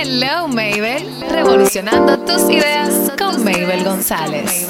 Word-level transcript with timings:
Hello, 0.00 0.46
Mabel. 0.46 1.10
Revolucionando 1.28 2.20
tus 2.20 2.48
ideas 2.48 3.10
con 3.18 3.42
Mabel 3.42 3.82
González. 3.82 4.68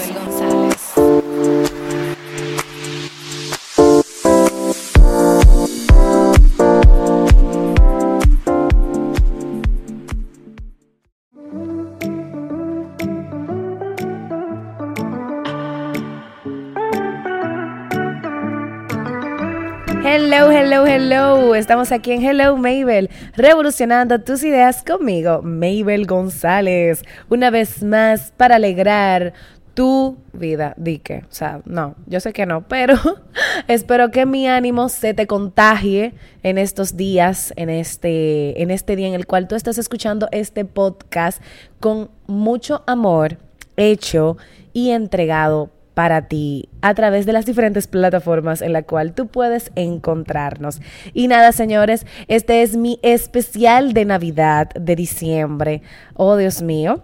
Hello. 21.01 21.55
Estamos 21.55 21.93
aquí 21.93 22.11
en 22.11 22.25
Hello 22.25 22.57
Mabel, 22.57 23.09
revolucionando 23.37 24.21
tus 24.21 24.43
ideas 24.43 24.83
conmigo, 24.83 25.43
Mabel 25.43 26.07
González. 26.07 27.05
Una 27.29 27.51
vez 27.51 27.85
más 27.85 28.33
para 28.37 28.57
alegrar 28.57 29.33
tu 29.75 30.19
vida. 30.33 30.75
Di 30.77 30.99
que, 30.99 31.19
o 31.19 31.33
sea, 31.33 31.61
no, 31.67 31.95
yo 32.07 32.19
sé 32.19 32.33
que 32.33 32.47
no, 32.47 32.67
pero 32.67 32.97
espero 33.69 34.11
que 34.11 34.27
mi 34.27 34.49
ánimo 34.49 34.89
se 34.89 35.15
te 35.15 35.29
contagie 35.29 36.15
en 36.43 36.59
estos 36.59 36.97
días, 36.97 37.53
en 37.55 37.71
este, 37.71 38.61
en 38.61 38.73
este 38.73 38.97
día 38.97 39.07
en 39.07 39.15
el 39.15 39.25
cual 39.25 39.47
tú 39.47 39.55
estás 39.55 39.79
escuchando 39.79 40.29
este 40.33 40.65
podcast 40.65 41.41
con 41.79 42.11
mucho 42.27 42.83
amor 42.89 43.39
hecho 43.77 44.37
y 44.73 44.91
entregado 44.91 45.71
para 45.99 46.29
ti 46.29 46.69
a 46.81 46.95
través 46.95 47.27
de 47.27 47.33
las 47.33 47.45
diferentes 47.45 47.89
plataformas 47.89 48.63
en 48.63 48.73
la 48.73 48.85
cual 48.85 49.15
tú 49.15 49.27
puedes 49.27 49.73
encontrarnos. 49.75 50.81
Y 51.13 51.27
nada, 51.27 51.51
señores, 51.51 52.07
este 52.29 52.63
es 52.63 52.77
mi 52.77 53.01
especial 53.03 53.95
de 53.95 54.05
Navidad 54.05 54.69
de 54.75 54.95
diciembre. 54.95 55.83
Oh, 56.15 56.37
Dios 56.37 56.63
mío. 56.63 57.03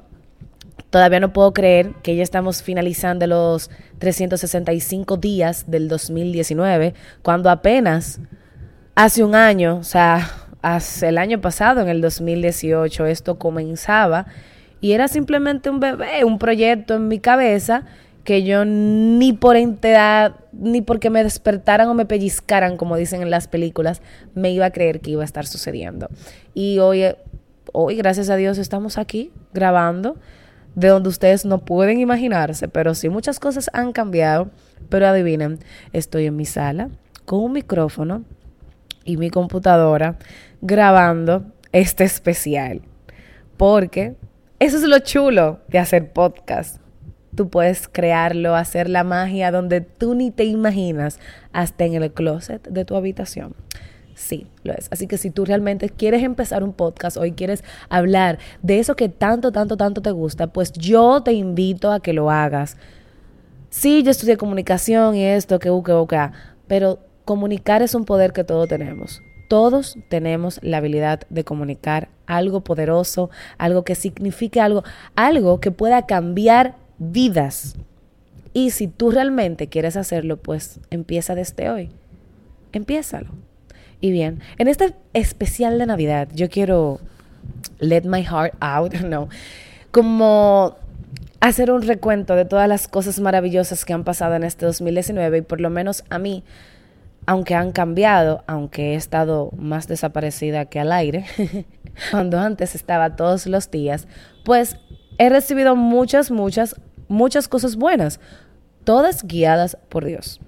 Todavía 0.91 1.18
no 1.18 1.33
puedo 1.33 1.52
creer 1.52 1.95
que 2.05 2.15
ya 2.15 2.23
estamos 2.23 2.63
finalizando 2.63 3.27
los 3.27 3.68
365 3.99 5.16
días 5.16 5.65
del 5.66 5.88
2019, 5.88 6.95
cuando 7.23 7.51
apenas 7.51 8.21
hace 8.95 9.24
un 9.24 9.35
año, 9.35 9.79
o 9.79 9.83
sea, 9.83 10.30
hace 10.63 11.09
el 11.09 11.18
año 11.18 11.40
pasado, 11.40 11.80
en 11.80 11.88
el 11.88 12.01
2018, 12.01 13.07
esto 13.07 13.40
comenzaba 13.40 14.27
y 14.80 14.93
era 14.93 15.09
simplemente 15.09 15.68
un 15.68 15.80
bebé, 15.80 16.24
un 16.24 16.38
proyecto 16.38 16.95
en 16.95 17.09
mi 17.09 17.18
cabeza 17.18 17.87
que 18.25 18.43
yo 18.43 18.65
ni 18.65 19.35
por 19.35 19.57
entidad, 19.57 20.37
ni 20.53 20.80
porque 20.80 21.11
me 21.11 21.23
despertaran 21.23 21.89
o 21.89 21.95
me 21.95 22.07
pellizcaran, 22.07 22.77
como 22.77 22.97
dicen 22.97 23.23
en 23.23 23.30
las 23.30 23.49
películas, 23.49 24.01
me 24.35 24.51
iba 24.51 24.67
a 24.67 24.71
creer 24.71 25.01
que 25.01 25.13
iba 25.13 25.23
a 25.23 25.27
estar 25.27 25.47
sucediendo. 25.47 26.09
Y 26.55 26.79
hoy, 26.79 27.05
hoy 27.73 27.97
gracias 27.97 28.30
a 28.30 28.37
Dios, 28.37 28.57
estamos 28.57 28.97
aquí 28.97 29.30
grabando 29.52 30.17
de 30.75 30.89
donde 30.89 31.11
ustedes 31.11 31.45
no 31.45 31.59
pueden 31.59 32.01
imaginarse, 32.01 32.67
pero 32.67 32.95
sí 32.95 33.11
muchas 33.11 33.39
cosas 33.39 33.71
han 33.73 33.93
cambiado. 33.93 34.49
Pero 34.89 35.07
adivinen, 35.07 35.59
estoy 35.93 36.27
en 36.27 36.37
mi 36.37 36.47
sala 36.47 36.91
con 37.27 37.41
un 37.41 37.52
micrófono 37.52 38.25
y 39.05 39.17
mi 39.17 39.30
computadora 39.30 40.19
grabando 40.61 41.45
este 41.73 42.05
especial. 42.05 42.83
Porque 43.57 44.15
eso 44.59 44.79
es 44.79 44.83
lo 44.83 44.99
chulo 44.99 45.61
de 45.69 45.79
hacer 45.79 46.13
podcast 46.13 46.84
tú 47.35 47.49
puedes 47.49 47.88
crearlo, 47.88 48.54
hacer 48.54 48.88
la 48.88 49.04
magia 49.04 49.51
donde 49.51 49.80
tú 49.80 50.15
ni 50.15 50.30
te 50.30 50.45
imaginas, 50.45 51.18
hasta 51.52 51.85
en 51.85 51.95
el 51.95 52.13
closet 52.13 52.66
de 52.68 52.85
tu 52.85 52.96
habitación. 52.96 53.54
Sí, 54.15 54.46
lo 54.63 54.73
es. 54.73 54.88
Así 54.90 55.07
que 55.07 55.18
si 55.18 55.30
tú 55.30 55.45
realmente 55.45 55.88
quieres 55.88 56.23
empezar 56.23 56.62
un 56.62 56.73
podcast 56.73 57.16
hoy 57.16 57.32
quieres 57.32 57.65
hablar 57.88 58.38
de 58.62 58.79
eso 58.79 58.95
que 58.96 59.09
tanto, 59.09 59.51
tanto, 59.51 59.77
tanto 59.77 60.02
te 60.02 60.12
gusta, 60.12 60.46
pues 60.46 60.73
yo 60.73 61.23
te 61.23 61.32
invito 61.32 61.90
a 61.90 62.01
que 62.01 62.12
lo 62.12 62.30
hagas. 62.30 62.77
Sí, 63.71 64.05
yo 64.05 64.12
estudié 64.12 64.37
comunicación 64.37 65.16
y 65.16 65.25
esto, 65.25 65.59
que 65.59 65.71
u, 65.71 65.83
que 65.83 65.93
u, 65.93 66.06
que 66.06 66.31
pero 66.69 67.01
comunicar 67.25 67.83
es 67.83 67.95
un 67.95 68.05
poder 68.05 68.33
que 68.33 68.45
todos 68.45 68.69
tenemos. 68.69 69.21
Todos 69.49 69.99
tenemos 70.09 70.61
la 70.62 70.78
habilidad 70.78 71.22
de 71.28 71.45
comunicar 71.45 72.09
algo 72.27 72.62
poderoso, 72.62 73.31
algo 73.59 73.84
que 73.84 73.95
signifique 73.95 74.61
algo, 74.61 74.84
algo 75.16 75.61
que 75.61 75.71
pueda 75.71 76.06
cambiar 76.06 76.77
vidas. 76.99 77.77
Y 78.53 78.71
si 78.71 78.87
tú 78.87 79.10
realmente 79.10 79.69
quieres 79.69 79.97
hacerlo, 79.97 80.37
pues 80.37 80.81
empieza 80.91 81.34
desde 81.34 81.71
hoy. 81.71 81.91
Empiézalo. 82.72 83.31
Y 84.00 84.12
bien, 84.12 84.41
en 84.59 84.69
este 84.69 84.94
especial 85.12 85.78
de 85.78 85.87
Navidad, 85.87 86.28
yo 86.34 86.49
quiero 86.49 87.00
let 87.78 88.03
my 88.04 88.22
heart 88.22 88.54
out, 88.60 88.94
no, 89.00 89.28
como 89.91 90.77
hacer 91.41 91.71
un 91.71 91.83
recuento 91.83 92.37
de 92.37 92.44
todas 92.44 92.69
las 92.69 92.88
cosas 92.88 93.21
maravillosas 93.21 93.84
que 93.84 93.93
han 93.93 94.04
pasado 94.04 94.34
en 94.34 94.44
este 94.44 94.66
2019 94.66 95.38
y 95.38 95.43
por 95.43 95.60
lo 95.60 95.71
menos 95.71 96.04
a 96.09 96.19
mí, 96.19 96.43
aunque 97.27 97.54
han 97.54 97.72
cambiado, 97.72 98.44
aunque 98.47 98.93
he 98.93 98.94
estado 98.94 99.50
más 99.56 99.87
desaparecida 99.87 100.66
que 100.66 100.81
al 100.81 100.93
aire, 100.93 101.27
cuando 102.10 102.38
antes 102.38 102.75
estaba 102.75 103.16
todos 103.16 103.47
los 103.47 103.71
días, 103.71 104.09
pues 104.44 104.77
he 105.19 105.29
recibido 105.29 105.77
muchas, 105.77 106.31
muchas, 106.31 106.77
muchas 107.09 107.49
cosas 107.49 107.77
buenas, 107.77 108.21
todas 108.85 109.25
guiadas 109.25 109.77
por 109.89 110.05
Dios. 110.05 110.41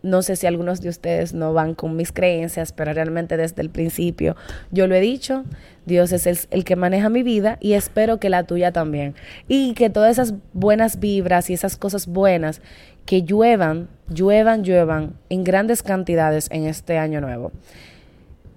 No 0.00 0.22
sé 0.22 0.36
si 0.36 0.46
algunos 0.46 0.80
de 0.80 0.88
ustedes 0.88 1.34
no 1.34 1.52
van 1.52 1.74
con 1.74 1.96
mis 1.96 2.12
creencias, 2.12 2.72
pero 2.72 2.92
realmente 2.92 3.36
desde 3.36 3.62
el 3.62 3.70
principio 3.70 4.36
yo 4.70 4.86
lo 4.86 4.94
he 4.94 5.00
dicho, 5.00 5.44
Dios 5.86 6.12
es 6.12 6.46
el, 6.50 6.64
que 6.64 6.76
maneja 6.76 7.08
mi 7.08 7.24
vida 7.24 7.58
y 7.60 7.72
espero 7.72 8.20
que 8.20 8.30
la 8.30 8.44
tuya 8.44 8.72
también. 8.72 9.16
Y 9.48 9.74
que 9.74 9.90
todas 9.90 10.12
esas 10.12 10.34
buenas 10.52 11.00
vibras 11.00 11.50
y 11.50 11.54
esas 11.54 11.76
cosas 11.76 12.06
buenas 12.06 12.62
que 13.06 13.22
lluevan, 13.22 13.88
lluevan, 14.08 14.62
lluevan 14.62 15.14
en 15.30 15.42
grandes 15.42 15.82
cantidades 15.82 16.48
en 16.52 16.66
este 16.66 16.96
año 16.96 17.20
nuevo. 17.20 17.50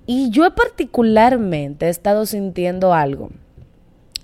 Y 0.05 0.29
yo 0.29 0.53
particularmente 0.53 1.87
he 1.87 1.89
estado 1.89 2.27
sintiendo 2.27 2.93
algo 2.93 3.31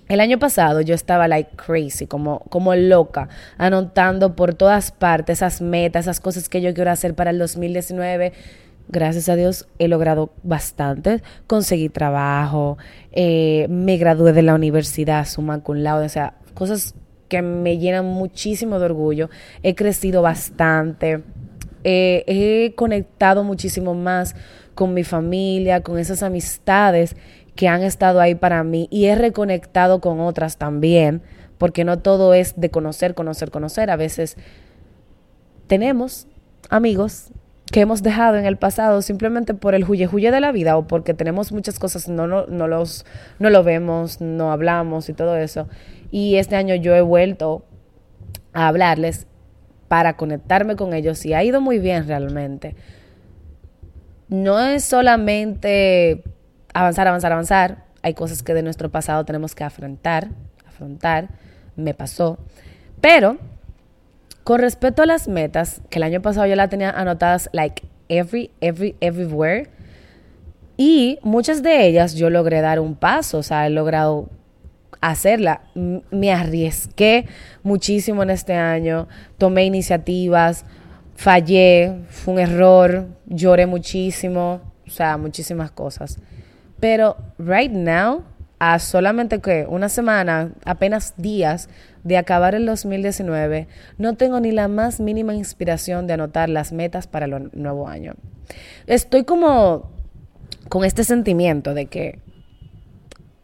el 0.08 0.20
año 0.20 0.40
pasado 0.40 0.82
yo 0.82 0.96
estaba 0.96 1.28
like 1.28 1.52
crazy, 1.56 2.08
como, 2.08 2.40
como 2.50 2.74
loca, 2.76 3.30
anotando 3.58 4.36
por 4.36 4.54
todas 4.54 4.92
partes 4.92 5.40
esas 5.40 5.62
metas, 5.62 6.06
esas 6.06 6.20
cosas 6.20 6.50
que 6.50 6.62
yo 6.62 6.74
quiero 6.74 6.92
hacer 6.92 7.14
para 7.14 7.32
el 7.32 7.40
2019. 7.40 8.34
Gracias 8.90 9.28
a 9.28 9.36
Dios 9.36 9.68
he 9.80 9.90
logrado 9.90 10.32
bastante. 10.44 11.22
Conseguí 11.46 11.90
trabajo, 11.90 12.78
eh, 13.12 13.68
me 13.70 13.98
gradué 13.98 14.32
de 14.32 14.44
la 14.44 14.56
universidad, 14.56 15.26
suma 15.26 15.62
con 15.62 15.84
laude, 15.84 16.06
o 16.06 16.10
sea, 16.10 16.36
cosas 16.54 16.96
que 17.28 17.42
me 17.42 17.78
llenan 17.78 18.06
muchísimo 18.06 18.80
de 18.80 18.86
orgullo. 18.86 19.30
He 19.62 19.76
crecido 19.76 20.22
bastante, 20.22 21.22
eh, 21.84 22.24
he 22.28 22.76
conectado 22.76 23.44
muchísimo 23.44 23.94
más 23.94 24.36
con 24.74 24.94
mi 24.94 25.04
familia, 25.04 25.82
con 25.82 26.00
esas 26.00 26.24
amistades 26.24 27.18
que 27.58 27.68
han 27.68 27.84
estado 27.84 28.22
ahí 28.22 28.36
para 28.36 28.64
mí 28.64 28.88
y 28.90 29.08
he 29.08 29.16
reconectado 29.16 30.00
con 30.00 30.22
otras 30.22 30.56
también, 30.58 31.22
porque 31.58 31.84
no 31.84 32.00
todo 32.00 32.34
es 32.34 32.54
de 32.56 32.70
conocer, 32.70 33.16
conocer, 33.16 33.52
conocer. 33.52 33.90
A 33.90 33.98
veces 33.98 34.38
tenemos 35.68 36.28
amigos 36.70 37.32
que 37.72 37.82
hemos 37.82 38.02
dejado 38.02 38.38
en 38.38 38.46
el 38.46 38.56
pasado 38.56 39.02
simplemente 39.02 39.54
por 39.54 39.76
el 39.76 39.84
huye 39.84 40.08
huye 40.08 40.32
de 40.32 40.40
la 40.40 40.54
vida 40.54 40.78
o 40.78 40.88
porque 40.88 41.14
tenemos 41.14 41.52
muchas 41.52 41.80
cosas, 41.80 42.08
no, 42.08 42.28
no, 42.28 42.46
no, 42.46 42.68
los, 42.68 43.06
no 43.40 43.50
lo 43.50 43.64
vemos, 43.64 44.22
no 44.22 44.54
hablamos 44.54 45.10
y 45.10 45.14
todo 45.14 45.36
eso. 45.36 45.68
Y 46.12 46.36
este 46.36 46.56
año 46.56 46.76
yo 46.76 46.96
he 46.96 47.02
vuelto 47.02 47.66
a 48.54 48.68
hablarles 48.68 49.28
para 49.88 50.16
conectarme 50.16 50.76
con 50.76 50.94
ellos 50.94 51.26
y 51.26 51.34
ha 51.34 51.44
ido 51.44 51.60
muy 51.60 51.80
bien 51.80 52.08
realmente. 52.08 52.76
No 54.30 54.60
es 54.60 54.84
solamente 54.84 56.24
avanzar, 56.82 57.08
avanzar, 57.08 57.32
avanzar. 57.32 57.86
Hay 58.02 58.14
cosas 58.14 58.44
que 58.44 58.54
de 58.54 58.64
nuestro 58.64 58.90
pasado 58.90 59.26
tenemos 59.26 59.56
que 59.56 59.64
afrontar, 59.64 60.30
afrontar. 60.66 61.30
Me 61.76 61.94
pasó. 61.94 62.38
Pero 63.02 63.38
con 64.44 64.62
respecto 64.62 65.02
a 65.02 65.06
las 65.06 65.28
metas, 65.28 65.82
que 65.90 66.00
el 66.00 66.04
año 66.04 66.22
pasado 66.22 66.48
yo 66.48 66.56
las 66.56 66.70
tenía 66.70 66.90
anotadas 66.90 67.50
like 67.52 67.84
every, 68.08 68.52
every, 68.62 68.96
everywhere. 69.02 69.70
Y 70.78 71.20
muchas 71.24 71.64
de 71.64 71.88
ellas 71.88 72.14
yo 72.14 72.30
logré 72.30 72.62
dar 72.62 72.80
un 72.80 72.96
paso, 72.96 73.40
o 73.40 73.44
sea, 73.44 73.68
he 73.68 73.70
logrado 73.70 74.30
hacerla. 75.02 75.62
Me 75.74 76.32
arriesgué 76.32 77.26
muchísimo 77.64 78.24
en 78.24 78.30
este 78.30 78.54
año, 78.54 79.08
tomé 79.38 79.66
iniciativas, 79.66 80.66
fallé, 81.16 81.96
fue 82.10 82.36
un 82.36 82.40
error, 82.40 83.08
lloré 83.26 83.66
muchísimo, 83.66 84.62
o 84.86 84.90
sea, 84.90 85.18
muchísimas 85.18 85.72
cosas. 85.72 86.20
Pero 86.80 87.18
right 87.38 87.72
now, 87.72 88.24
a 88.60 88.80
solamente 88.80 89.40
que 89.40 89.66
una 89.68 89.90
semana, 89.90 90.52
apenas 90.66 91.14
días 91.18 91.70
de 92.04 92.18
acabar 92.18 92.56
el 92.56 92.66
2019, 92.66 93.68
no 93.98 94.16
tengo 94.16 94.40
ni 94.40 94.52
la 94.52 94.68
más 94.68 95.00
mínima 95.00 95.36
inspiración 95.36 96.08
de 96.08 96.14
anotar 96.14 96.50
las 96.50 96.72
metas 96.72 97.08
para 97.08 97.26
el 97.26 97.50
nuevo 97.54 97.88
año. 97.88 98.16
Estoy 98.86 99.26
como 99.26 99.92
con 100.70 100.86
este 100.86 101.04
sentimiento 101.04 101.74
de 101.74 101.88
que 101.88 102.20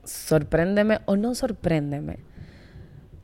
sorpréndeme 0.03 0.99
o 1.05 1.15
no 1.15 1.35
sorpréndeme, 1.35 2.19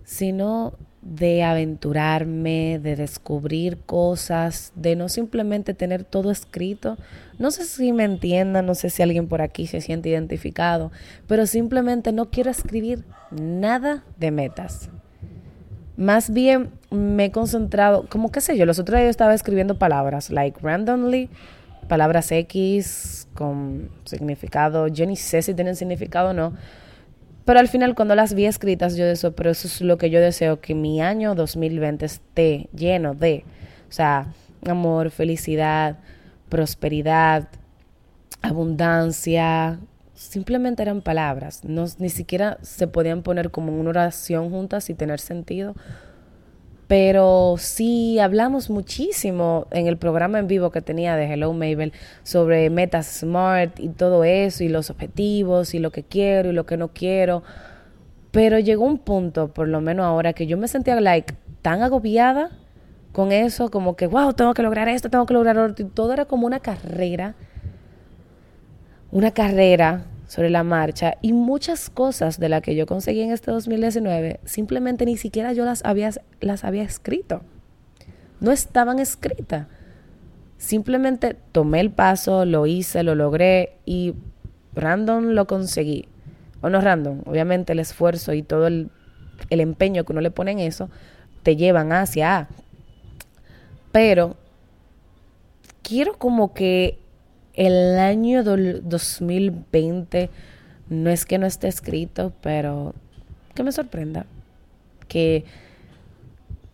sino 0.03 0.73
de 1.01 1.43
aventurarme, 1.43 2.79
de 2.81 2.95
descubrir 2.95 3.77
cosas, 3.85 4.73
de 4.75 4.95
no 4.95 5.07
simplemente 5.09 5.73
tener 5.73 6.03
todo 6.03 6.29
escrito. 6.31 6.97
No 7.37 7.51
sé 7.51 7.63
si 7.63 7.93
me 7.93 8.03
entiendan, 8.03 8.65
no 8.65 8.75
sé 8.75 8.89
si 8.89 9.01
alguien 9.01 9.27
por 9.27 9.41
aquí 9.41 9.65
se 9.65 9.81
siente 9.81 10.09
identificado, 10.09 10.91
pero 11.27 11.45
simplemente 11.45 12.11
no 12.11 12.29
quiero 12.29 12.51
escribir 12.51 13.05
nada 13.31 14.03
de 14.17 14.31
metas. 14.31 14.89
Más 15.95 16.31
bien 16.31 16.71
me 16.91 17.25
he 17.25 17.31
concentrado, 17.31 18.05
como 18.09 18.31
qué 18.31 18.41
sé 18.41 18.57
yo, 18.57 18.65
los 18.65 18.79
otros 18.79 18.99
días 18.99 19.09
estaba 19.09 19.33
escribiendo 19.33 19.77
palabras, 19.77 20.29
like 20.29 20.59
randomly, 20.61 21.29
palabras 21.87 22.31
X 22.31 23.27
con 23.33 23.89
significado, 24.05 24.87
yo 24.87 25.05
ni 25.05 25.15
sé 25.15 25.41
si 25.41 25.53
tienen 25.53 25.75
significado 25.75 26.29
o 26.29 26.33
no, 26.33 26.53
pero 27.49 27.61
al 27.61 27.67
final 27.67 27.95
cuando 27.95 28.13
las 28.13 28.35
vi 28.35 28.45
escritas 28.45 28.95
yo 28.95 29.05
eso, 29.05 29.31
pero 29.31 29.49
eso 29.49 29.67
es 29.67 29.81
lo 29.81 29.97
que 29.97 30.11
yo 30.11 30.21
deseo, 30.21 30.61
que 30.61 30.75
mi 30.75 31.01
año 31.01 31.33
2020 31.33 32.05
esté 32.05 32.69
lleno 32.75 33.15
de, 33.15 33.43
o 33.89 33.91
sea, 33.91 34.27
amor, 34.67 35.09
felicidad, 35.09 35.97
prosperidad, 36.47 37.47
abundancia, 38.43 39.79
simplemente 40.13 40.83
eran 40.83 41.01
palabras, 41.01 41.63
no, 41.63 41.85
ni 41.97 42.11
siquiera 42.11 42.59
se 42.61 42.85
podían 42.85 43.23
poner 43.23 43.49
como 43.49 43.75
una 43.75 43.89
oración 43.89 44.51
juntas 44.51 44.91
y 44.91 44.93
tener 44.93 45.19
sentido, 45.19 45.73
pero 46.89 47.53
sí 47.59 48.17
hablamos 48.17 48.71
muchísimo 48.71 49.67
en 49.69 49.85
el 49.85 49.97
programa 49.97 50.39
en 50.39 50.47
vivo 50.47 50.71
que 50.71 50.81
tenía 50.81 51.15
de 51.15 51.31
Hello 51.31 51.53
Mabel 51.53 51.93
sobre 52.23 52.67
metas 52.71 53.05
smart 53.05 53.79
y 53.79 53.89
todo 53.89 54.23
eso 54.23 54.63
y 54.63 54.69
los 54.69 54.89
objetivos 54.89 55.75
y 55.75 55.79
lo 55.79 55.91
que 55.91 56.01
quiero 56.01 56.49
y 56.49 56.51
lo 56.51 56.65
que 56.65 56.77
no 56.77 56.87
quiero. 56.87 57.43
Pero 58.31 58.57
llegó 58.57 58.85
un 58.85 58.97
punto, 58.97 59.49
por 59.49 59.67
lo 59.67 59.81
menos 59.81 60.03
ahora, 60.03 60.33
que 60.33 60.47
yo 60.47 60.57
me 60.57 60.67
sentía 60.67 60.99
like 60.99 61.35
tan 61.61 61.83
agobiada 61.83 62.49
con 63.11 63.31
eso, 63.31 63.69
como 63.69 63.95
que, 63.95 64.07
wow, 64.07 64.33
tengo 64.33 64.55
que 64.55 64.63
lograr 64.63 64.89
esto, 64.89 65.11
tengo 65.11 65.27
que 65.27 65.35
lograr 65.35 65.59
otro. 65.59 65.85
Y 65.85 65.89
todo 65.89 66.11
era 66.11 66.25
como 66.25 66.47
una 66.47 66.59
carrera, 66.59 67.35
una 69.11 69.29
carrera 69.29 70.05
sobre 70.29 70.51
la 70.51 70.63
marcha 70.63 71.15
y 71.23 71.33
muchas 71.33 71.89
cosas 71.89 72.39
de 72.39 72.49
las 72.49 72.61
que 72.61 72.75
yo 72.75 72.85
conseguí 72.85 73.21
en 73.21 73.31
este 73.31 73.49
2019 73.49 74.39
simplemente 74.45 75.03
ni 75.07 75.17
siquiera 75.17 75.53
yo 75.53 75.65
las 75.65 75.83
había, 75.83 76.11
las 76.39 76.63
había 76.63 76.83
escrito. 76.83 77.41
No 78.39 78.51
estaban 78.51 78.99
escritas. 78.99 79.65
Simplemente 80.59 81.35
tomé 81.51 81.79
el 81.79 81.89
paso, 81.89 82.45
lo 82.45 82.67
hice, 82.67 83.01
lo 83.01 83.15
logré 83.15 83.77
y 83.87 84.13
random 84.75 85.29
lo 85.29 85.47
conseguí. 85.47 86.07
O 86.61 86.69
no 86.69 86.79
random, 86.79 87.21
obviamente 87.25 87.73
el 87.73 87.79
esfuerzo 87.79 88.33
y 88.33 88.43
todo 88.43 88.67
el, 88.67 88.91
el 89.49 89.61
empeño 89.61 90.03
que 90.03 90.11
uno 90.11 90.21
le 90.21 90.29
pone 90.29 90.51
en 90.51 90.59
eso 90.59 90.91
te 91.41 91.55
llevan 91.55 91.91
hacia 91.91 92.37
A. 92.37 92.47
Pero 93.91 94.37
quiero 95.81 96.19
como 96.19 96.53
que 96.53 96.99
el 97.59 97.99
año 97.99 98.41
2020 98.45 100.29
no 100.87 101.09
es 101.09 101.25
que 101.25 101.37
no 101.37 101.45
esté 101.45 101.67
escrito, 101.67 102.31
pero 102.41 102.95
que 103.53 103.63
me 103.63 103.73
sorprenda. 103.73 104.25
Que 105.09 105.43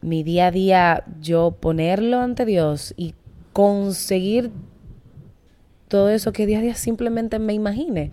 mi 0.02 0.22
día 0.22 0.48
a 0.48 0.52
día 0.52 1.04
yo 1.20 1.58
ponerlo 1.60 2.20
ante 2.20 2.46
Dios 2.46 2.94
y 2.98 3.16
conseguir 3.52 4.52
todo 5.88 6.10
eso 6.10 6.32
que 6.32 6.46
día 6.46 6.60
a 6.60 6.62
día 6.62 6.76
simplemente 6.76 7.40
me 7.40 7.56
imagine. 7.56 8.12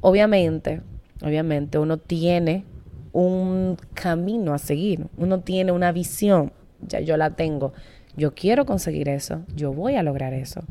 Obviamente, 0.00 0.80
obviamente 1.20 1.76
uno 1.76 1.98
tiene 1.98 2.64
un 3.12 3.76
camino 3.92 4.54
a 4.54 4.58
seguir, 4.58 5.06
uno 5.18 5.40
tiene 5.40 5.70
una 5.70 5.92
visión, 5.92 6.50
ya 6.80 7.00
yo 7.00 7.18
la 7.18 7.36
tengo. 7.36 7.74
Yo 8.16 8.34
quiero 8.34 8.64
conseguir 8.64 9.10
eso, 9.10 9.42
yo 9.54 9.74
voy 9.74 9.96
a 9.96 10.02
lograr 10.02 10.32
eso 10.32 10.64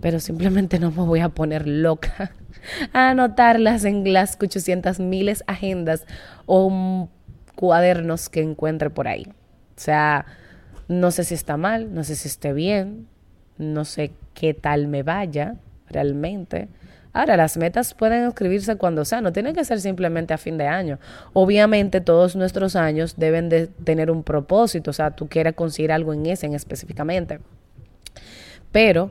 pero 0.00 0.20
simplemente 0.20 0.78
no 0.78 0.90
me 0.90 1.02
voy 1.02 1.20
a 1.20 1.28
poner 1.28 1.66
loca 1.66 2.32
a 2.92 3.10
anotarlas 3.10 3.84
en 3.84 4.12
las 4.12 4.38
800 4.40 5.00
miles 5.00 5.44
agendas 5.46 6.06
o 6.46 7.08
cuadernos 7.54 8.28
que 8.28 8.40
encuentre 8.40 8.90
por 8.90 9.08
ahí. 9.08 9.26
O 9.76 9.80
sea, 9.80 10.26
no 10.88 11.10
sé 11.10 11.24
si 11.24 11.34
está 11.34 11.56
mal, 11.56 11.94
no 11.94 12.04
sé 12.04 12.16
si 12.16 12.28
esté 12.28 12.52
bien, 12.52 13.08
no 13.58 13.84
sé 13.84 14.12
qué 14.34 14.54
tal 14.54 14.88
me 14.88 15.02
vaya 15.02 15.56
realmente. 15.88 16.68
Ahora, 17.12 17.36
las 17.36 17.56
metas 17.56 17.94
pueden 17.94 18.28
escribirse 18.28 18.76
cuando 18.76 19.04
sea, 19.04 19.20
no 19.20 19.32
tienen 19.32 19.54
que 19.54 19.64
ser 19.64 19.80
simplemente 19.80 20.34
a 20.34 20.38
fin 20.38 20.58
de 20.58 20.66
año. 20.66 20.98
Obviamente, 21.32 22.00
todos 22.00 22.36
nuestros 22.36 22.76
años 22.76 23.16
deben 23.16 23.48
de 23.48 23.66
tener 23.66 24.10
un 24.10 24.22
propósito, 24.22 24.90
o 24.90 24.94
sea, 24.94 25.10
tú 25.10 25.28
quieres 25.28 25.54
conseguir 25.54 25.90
algo 25.90 26.12
en 26.12 26.26
ese 26.26 26.46
en 26.46 26.54
específicamente. 26.54 27.40
Pero 28.70 29.10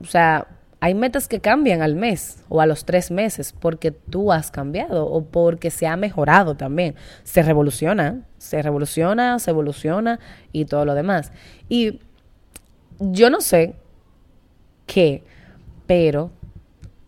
o 0.00 0.04
sea, 0.04 0.46
hay 0.80 0.94
metas 0.94 1.26
que 1.26 1.40
cambian 1.40 1.82
al 1.82 1.96
mes 1.96 2.44
o 2.48 2.60
a 2.60 2.66
los 2.66 2.84
tres 2.84 3.10
meses 3.10 3.52
porque 3.52 3.90
tú 3.90 4.32
has 4.32 4.50
cambiado 4.50 5.06
o 5.06 5.24
porque 5.24 5.70
se 5.70 5.86
ha 5.86 5.96
mejorado 5.96 6.54
también. 6.54 6.94
Se 7.24 7.42
revoluciona, 7.42 8.22
se 8.38 8.62
revoluciona, 8.62 9.38
se 9.40 9.50
evoluciona 9.50 10.20
y 10.52 10.66
todo 10.66 10.84
lo 10.84 10.94
demás. 10.94 11.32
Y 11.68 12.00
yo 13.00 13.28
no 13.28 13.40
sé 13.40 13.74
qué, 14.86 15.24
pero 15.86 16.30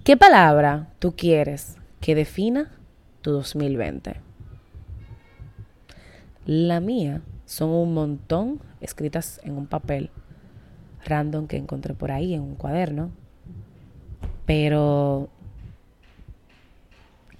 ¿qué 0.03 0.17
palabra 0.17 0.89
tú 0.99 1.15
quieres 1.15 1.77
que 2.01 2.17
defina 2.17 2.73
tu 3.23 3.31
2020? 3.31 4.17
La 6.45 6.81
mía 6.81 7.23
son 7.45 7.71
un 7.71 7.95
montón 7.95 8.61
escritas 8.81 9.41
en 9.45 9.57
un 9.57 9.67
papel 9.67 10.11
random 11.05 11.47
que 11.47 11.57
encontré 11.57 11.95
por 11.95 12.13
ahí 12.13 12.35
en 12.35 12.43
un 12.43 12.55
cuaderno. 12.55 13.11
Pero 14.47 15.29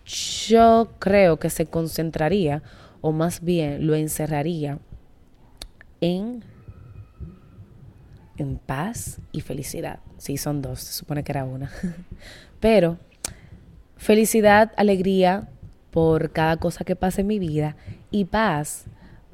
yo 0.07 0.93
creo 0.99 1.39
que 1.39 1.51
se 1.51 1.67
concentraría, 1.67 2.63
o 3.01 3.13
más 3.13 3.43
bien 3.43 3.87
lo 3.87 3.95
encerraría 3.95 4.79
en, 6.01 6.43
en 8.37 8.59
paz 8.59 9.21
y 9.33 9.41
felicidad. 9.41 10.01
Sí, 10.19 10.37
son 10.37 10.63
dos, 10.63 10.81
se 10.81 10.93
supone 10.93 11.25
que 11.25 11.33
era 11.33 11.45
una. 11.45 11.71
Pero 12.61 12.99
felicidad, 13.97 14.73
alegría 14.77 15.49
por 15.91 16.33
cada 16.33 16.57
cosa 16.57 16.85
que 16.85 16.97
pase 16.97 17.23
en 17.23 17.27
mi 17.27 17.39
vida 17.39 17.77
y 18.11 18.25
paz 18.25 18.87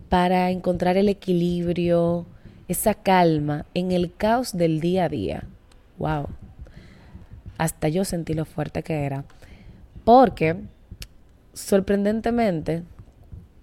para 0.08 0.50
encontrar 0.50 0.96
el 0.96 1.08
equilibrio, 1.08 2.26
esa 2.68 2.94
calma 2.94 3.66
en 3.75 3.92
el 3.92 4.14
caos 4.14 4.56
del 4.56 4.80
día 4.80 5.04
a 5.04 5.08
día. 5.08 5.44
Wow. 5.99 6.28
Hasta 7.58 7.88
yo 7.88 8.04
sentí 8.04 8.35
lo 8.35 8.44
fuerte 8.44 8.82
que 8.82 9.04
era. 9.04 9.25
Porque, 10.04 10.56
sorprendentemente, 11.52 12.82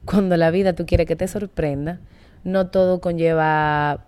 cuando 0.06 0.38
la 0.38 0.52
vida 0.52 0.74
tú 0.74 0.86
quieres 0.86 1.08
que 1.08 1.16
te 1.16 1.28
sorprenda, 1.28 2.00
no 2.44 2.68
todo 2.68 3.00
conlleva, 3.00 4.06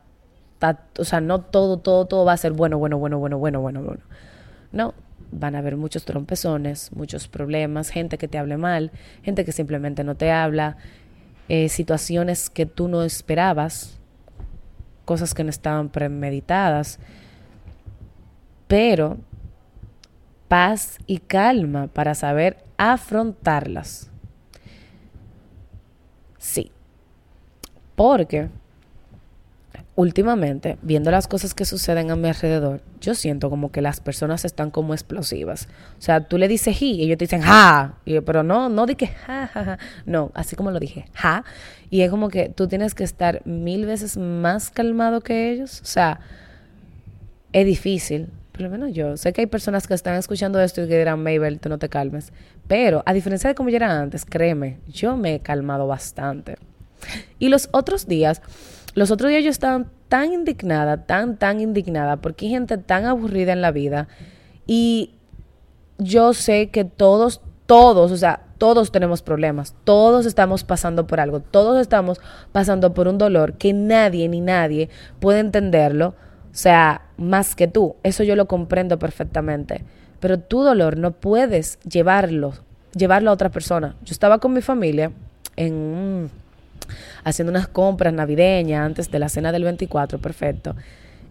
o 0.97 1.03
sea, 1.03 1.21
no 1.21 1.41
todo, 1.41 1.77
todo, 1.77 2.05
todo 2.05 2.25
va 2.25 2.33
a 2.33 2.37
ser 2.37 2.51
bueno, 2.51 2.77
bueno, 2.77 2.97
bueno, 2.97 3.19
bueno, 3.19 3.37
bueno, 3.37 3.61
bueno, 3.61 3.81
bueno. 3.81 4.01
No, 4.71 4.93
van 5.31 5.55
a 5.55 5.59
haber 5.59 5.77
muchos 5.77 6.05
trompezones, 6.05 6.91
muchos 6.93 7.27
problemas, 7.27 7.89
gente 7.89 8.17
que 8.17 8.27
te 8.27 8.37
hable 8.37 8.57
mal, 8.57 8.91
gente 9.23 9.45
que 9.45 9.51
simplemente 9.51 10.03
no 10.03 10.15
te 10.15 10.31
habla, 10.31 10.77
eh, 11.47 11.69
situaciones 11.69 12.49
que 12.49 12.65
tú 12.65 12.87
no 12.87 13.03
esperabas, 13.03 13.99
cosas 15.05 15.33
que 15.33 15.43
no 15.43 15.49
estaban 15.49 15.89
premeditadas, 15.89 16.99
pero 18.67 19.17
paz 20.47 20.97
y 21.07 21.19
calma 21.19 21.87
para 21.87 22.15
saber 22.15 22.63
afrontarlas. 22.77 24.09
Sí, 26.37 26.71
porque 27.95 28.49
últimamente, 29.95 30.77
viendo 30.81 31.09
las 31.09 31.27
cosas 31.27 31.53
que 31.53 31.63
suceden 31.63 32.11
a 32.11 32.15
mi 32.15 32.27
alrededor, 32.27 32.81
yo 32.99 33.15
siento 33.15 33.49
como 33.49 33.71
que 33.71 33.81
las 33.81 34.01
personas 34.01 34.43
están 34.43 34.69
como 34.69 34.93
explosivas. 34.93 35.69
O 35.97 36.01
sea, 36.01 36.27
tú 36.27 36.37
le 36.37 36.47
dices 36.47 36.81
hi 36.81 36.91
y 36.91 37.03
ellos 37.03 37.17
te 37.17 37.25
dicen 37.25 37.41
ja, 37.41 37.95
pero 38.25 38.43
no, 38.43 38.67
no 38.67 38.85
di 38.85 38.95
que 38.95 39.07
ja, 39.07 39.47
ja, 39.47 39.63
ja, 39.63 39.79
no, 40.05 40.31
así 40.33 40.55
como 40.57 40.71
lo 40.71 40.79
dije, 40.79 41.05
ja, 41.13 41.45
y 41.89 42.01
es 42.01 42.09
como 42.09 42.27
que 42.29 42.49
tú 42.49 42.67
tienes 42.67 42.93
que 42.93 43.05
estar 43.05 43.45
mil 43.45 43.85
veces 43.85 44.17
más 44.17 44.69
calmado 44.69 45.21
que 45.21 45.51
ellos. 45.51 45.81
O 45.81 45.85
sea, 45.85 46.19
es 47.53 47.65
difícil, 47.65 48.27
por 48.51 48.61
lo 48.61 48.69
menos 48.69 48.91
yo. 48.93 49.15
Sé 49.15 49.31
que 49.31 49.41
hay 49.41 49.47
personas 49.47 49.87
que 49.87 49.93
están 49.93 50.15
escuchando 50.15 50.59
esto 50.59 50.83
y 50.83 50.87
que 50.89 50.97
dirán, 50.97 51.23
Mabel, 51.23 51.59
tú 51.59 51.69
no 51.69 51.77
te 51.77 51.87
calmes. 51.87 52.33
Pero 52.67 53.01
a 53.05 53.13
diferencia 53.13 53.47
de 53.49 53.55
como 53.55 53.69
yo 53.69 53.77
era 53.77 53.97
antes, 54.01 54.25
créeme, 54.25 54.79
yo 54.87 55.15
me 55.15 55.35
he 55.35 55.39
calmado 55.39 55.87
bastante. 55.87 56.57
Y 57.39 57.49
los 57.49 57.69
otros 57.71 58.07
días 58.07 58.41
los 58.95 59.11
otros 59.11 59.29
días 59.29 59.43
yo 59.43 59.51
estaba 59.51 59.85
tan 60.09 60.33
indignada, 60.33 61.05
tan, 61.05 61.37
tan 61.37 61.59
indignada, 61.61 62.17
porque 62.17 62.45
hay 62.45 62.51
gente 62.51 62.77
tan 62.77 63.05
aburrida 63.05 63.53
en 63.53 63.61
la 63.61 63.71
vida 63.71 64.07
y 64.65 65.11
yo 65.99 66.33
sé 66.33 66.69
que 66.69 66.83
todos 66.83 67.41
todos, 67.65 68.11
o 68.11 68.17
sea, 68.17 68.41
todos 68.57 68.91
tenemos 68.91 69.21
problemas, 69.21 69.75
todos 69.83 70.25
estamos 70.25 70.63
pasando 70.63 71.07
por 71.07 71.19
algo, 71.19 71.39
todos 71.39 71.79
estamos 71.79 72.21
pasando 72.51 72.93
por 72.93 73.07
un 73.07 73.17
dolor 73.17 73.53
que 73.53 73.73
nadie 73.73 74.29
ni 74.29 74.41
nadie 74.41 74.89
puede 75.19 75.39
entenderlo, 75.39 76.09
o 76.09 76.57
sea, 76.57 77.01
más 77.17 77.55
que 77.55 77.67
tú. 77.67 77.95
Eso 78.03 78.23
yo 78.23 78.35
lo 78.35 78.47
comprendo 78.47 78.97
perfectamente. 78.97 79.83
Pero 80.19 80.39
tu 80.39 80.63
dolor 80.63 80.97
no 80.97 81.11
puedes 81.11 81.79
llevarlo, 81.81 82.53
llevarlo 82.93 83.29
a 83.29 83.33
otra 83.33 83.49
persona. 83.49 83.95
Yo 84.03 84.13
estaba 84.13 84.39
con 84.39 84.53
mi 84.53 84.61
familia 84.61 85.11
en 85.57 86.29
haciendo 87.25 87.51
unas 87.51 87.67
compras 87.67 88.13
navideñas 88.13 88.85
antes 88.85 89.11
de 89.11 89.19
la 89.19 89.27
cena 89.27 89.51
del 89.51 89.65
24, 89.65 90.19
perfecto. 90.19 90.75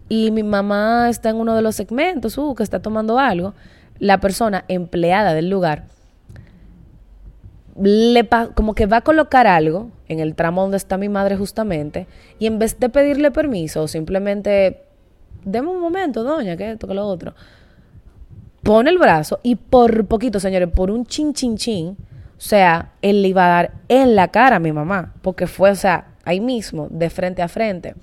Y 0.07 0.29
mi 0.29 0.43
mamá 0.43 1.09
está 1.09 1.31
en 1.31 1.37
uno 1.37 1.55
de 1.55 1.63
los 1.63 1.75
segmentos, 1.75 2.37
uh, 2.37 2.53
que 2.53 2.61
está 2.61 2.79
tomando 2.79 3.17
algo. 3.17 3.55
La 3.97 4.19
persona 4.19 4.65
empleada 4.67 5.33
del 5.33 5.49
lugar 5.49 5.85
le 7.81 8.27
como 8.53 8.73
que 8.73 8.85
va 8.85 8.97
a 8.97 9.01
colocar 9.01 9.47
algo 9.47 9.89
en 10.07 10.19
el 10.19 10.35
tramo 10.35 10.61
donde 10.61 10.77
está 10.77 10.97
mi 10.97 11.09
madre 11.09 11.35
justamente 11.35 12.07
y 12.39 12.45
en 12.45 12.57
vez 12.57 12.79
de 12.79 12.87
pedirle 12.87 13.31
permiso 13.31 13.89
simplemente 13.89 14.85
deme 15.45 15.69
un 15.69 15.79
momento, 15.79 16.23
doña, 16.23 16.57
que 16.57 16.71
esto, 16.71 16.87
que 16.87 16.93
lo 16.93 17.05
otro, 17.05 17.33
pone 18.63 18.89
el 18.89 18.97
brazo 18.97 19.39
y 19.43 19.55
por 19.55 20.05
poquito, 20.07 20.39
señores, 20.39 20.69
por 20.69 20.91
un 20.91 21.05
chin 21.05 21.33
chin 21.33 21.55
chin, 21.55 21.95
o 22.37 22.41
sea, 22.41 22.91
él 23.01 23.21
le 23.21 23.29
iba 23.29 23.45
a 23.45 23.49
dar 23.49 23.71
en 23.87 24.15
la 24.15 24.27
cara 24.29 24.57
a 24.57 24.59
mi 24.59 24.71
mamá, 24.71 25.13
porque 25.21 25.47
fue, 25.47 25.71
o 25.71 25.75
sea, 25.75 26.07
ahí 26.25 26.39
mismo, 26.39 26.87
de 26.89 27.09
frente 27.09 27.41
a 27.41 27.47
frente. 27.47 27.95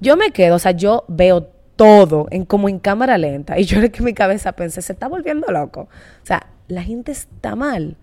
Yo 0.00 0.16
me 0.16 0.30
quedo, 0.30 0.56
o 0.56 0.58
sea, 0.58 0.72
yo 0.72 1.04
veo 1.08 1.48
todo 1.76 2.26
en 2.30 2.44
como 2.44 2.68
en 2.68 2.78
cámara 2.78 3.16
lenta 3.16 3.58
y 3.58 3.64
yo 3.64 3.80
en 3.80 3.92
mi 4.04 4.12
cabeza 4.12 4.52
pensé, 4.52 4.82
se 4.82 4.92
está 4.92 5.08
volviendo 5.08 5.50
loco. 5.50 5.88
O 6.22 6.26
sea, 6.26 6.46
la 6.68 6.82
gente 6.82 7.12
está 7.12 7.56
mal. 7.56 7.96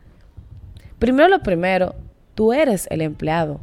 Primero 0.99 1.29
lo 1.29 1.43
primero, 1.43 1.95
tú 2.33 2.53
eres 2.53 2.87
el 2.89 3.01
empleado. 3.01 3.59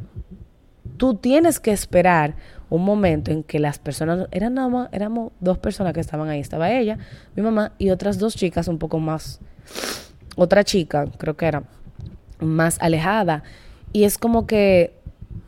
Tú 0.97 1.15
tienes 1.15 1.59
que 1.59 1.71
esperar 1.71 2.35
un 2.69 2.83
momento 2.83 3.31
en 3.31 3.43
que 3.43 3.59
las 3.59 3.79
personas, 3.79 4.27
eran 4.31 4.53
nada 4.53 4.69
más, 4.69 4.89
éramos 4.91 5.33
dos 5.39 5.57
personas 5.57 5.93
que 5.93 5.99
estaban 5.99 6.29
ahí, 6.29 6.39
estaba 6.39 6.71
ella, 6.71 6.97
mi 7.35 7.43
mamá 7.43 7.73
y 7.77 7.89
otras 7.89 8.17
dos 8.17 8.35
chicas 8.35 8.67
un 8.67 8.79
poco 8.79 8.99
más, 8.99 9.39
otra 10.35 10.63
chica, 10.63 11.07
creo 11.17 11.35
que 11.35 11.45
era 11.45 11.63
más 12.39 12.77
alejada. 12.81 13.43
Y 13.93 14.03
es 14.03 14.17
como 14.17 14.45
que 14.45 14.93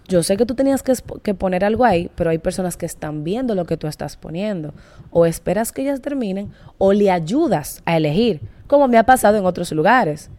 yo 0.07 0.23
sé 0.23 0.37
que 0.37 0.45
tú 0.45 0.55
tenías 0.55 0.83
que, 0.83 1.33
poner 1.33 1.65
algo 1.65 1.83
ahí, 1.83 2.09
pero 2.15 2.29
hay 2.29 2.37
personas 2.37 2.77
que 2.77 2.85
están 2.85 3.23
viendo 3.23 3.55
lo 3.55 3.65
que 3.65 3.75
tú 3.75 3.87
estás 3.87 4.15
poniendo. 4.15 4.73
O 5.11 5.25
esperas 5.25 5.71
que 5.71 5.81
ellas 5.81 6.01
terminen 6.01 6.51
o 6.77 6.93
le 6.93 7.11
ayudas 7.11 7.81
a 7.85 7.97
elegir, 7.97 8.41
como 8.67 8.87
me 8.87 8.97
ha 8.97 9.03
pasado 9.03 9.37
en 9.37 9.45
otros 9.45 9.71
lugares. 9.73 10.29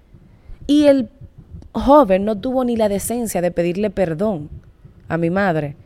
Y 0.67 0.87
el 0.87 1.11
joven 1.73 2.25
no 2.25 2.39
tuvo 2.39 2.65
ni 2.65 2.77
la 2.77 2.89
decencia 2.89 3.43
de 3.43 3.51
pedirle 3.51 3.91
perdón 3.91 4.49
a 5.09 5.19
mi 5.19 5.29
madre. 5.29 5.77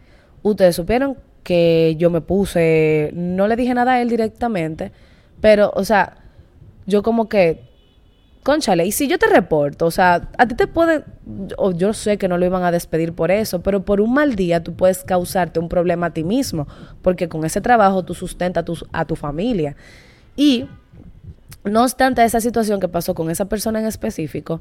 Ustedes 0.42 0.76
supieron 0.76 1.16
que 1.42 1.96
yo 1.98 2.08
me 2.10 2.20
puse, 2.20 3.10
no 3.14 3.48
le 3.48 3.56
dije 3.56 3.74
nada 3.74 3.94
a 3.94 4.02
él 4.02 4.08
directamente, 4.08 4.92
pero, 5.40 5.72
o 5.74 5.84
sea, 5.84 6.18
yo 6.86 7.02
como 7.02 7.28
que, 7.28 7.62
conchale, 8.42 8.84
y 8.86 8.92
si 8.92 9.08
yo 9.08 9.18
te 9.18 9.26
reporto, 9.26 9.86
o 9.86 9.90
sea, 9.90 10.28
a 10.36 10.46
ti 10.46 10.54
te 10.54 10.66
pueden, 10.66 11.04
o 11.56 11.72
yo 11.72 11.92
sé 11.92 12.18
que 12.18 12.28
no 12.28 12.38
lo 12.38 12.46
iban 12.46 12.64
a 12.64 12.70
despedir 12.70 13.12
por 13.12 13.30
eso, 13.30 13.62
pero 13.62 13.84
por 13.84 14.00
un 14.00 14.14
mal 14.14 14.34
día 14.34 14.62
tú 14.62 14.74
puedes 14.74 15.04
causarte 15.04 15.60
un 15.60 15.68
problema 15.68 16.06
a 16.06 16.10
ti 16.10 16.24
mismo, 16.24 16.66
porque 17.02 17.28
con 17.28 17.44
ese 17.44 17.60
trabajo 17.60 18.04
tú 18.04 18.14
sustentas 18.14 18.62
a 18.62 18.64
tu, 18.64 18.76
a 18.92 19.04
tu 19.04 19.16
familia. 19.16 19.76
Y, 20.36 20.66
no 21.64 21.82
obstante 21.82 22.24
esa 22.24 22.40
situación 22.40 22.80
que 22.80 22.88
pasó 22.88 23.14
con 23.14 23.30
esa 23.30 23.44
persona 23.44 23.78
en 23.78 23.86
específico, 23.86 24.54
o 24.54 24.60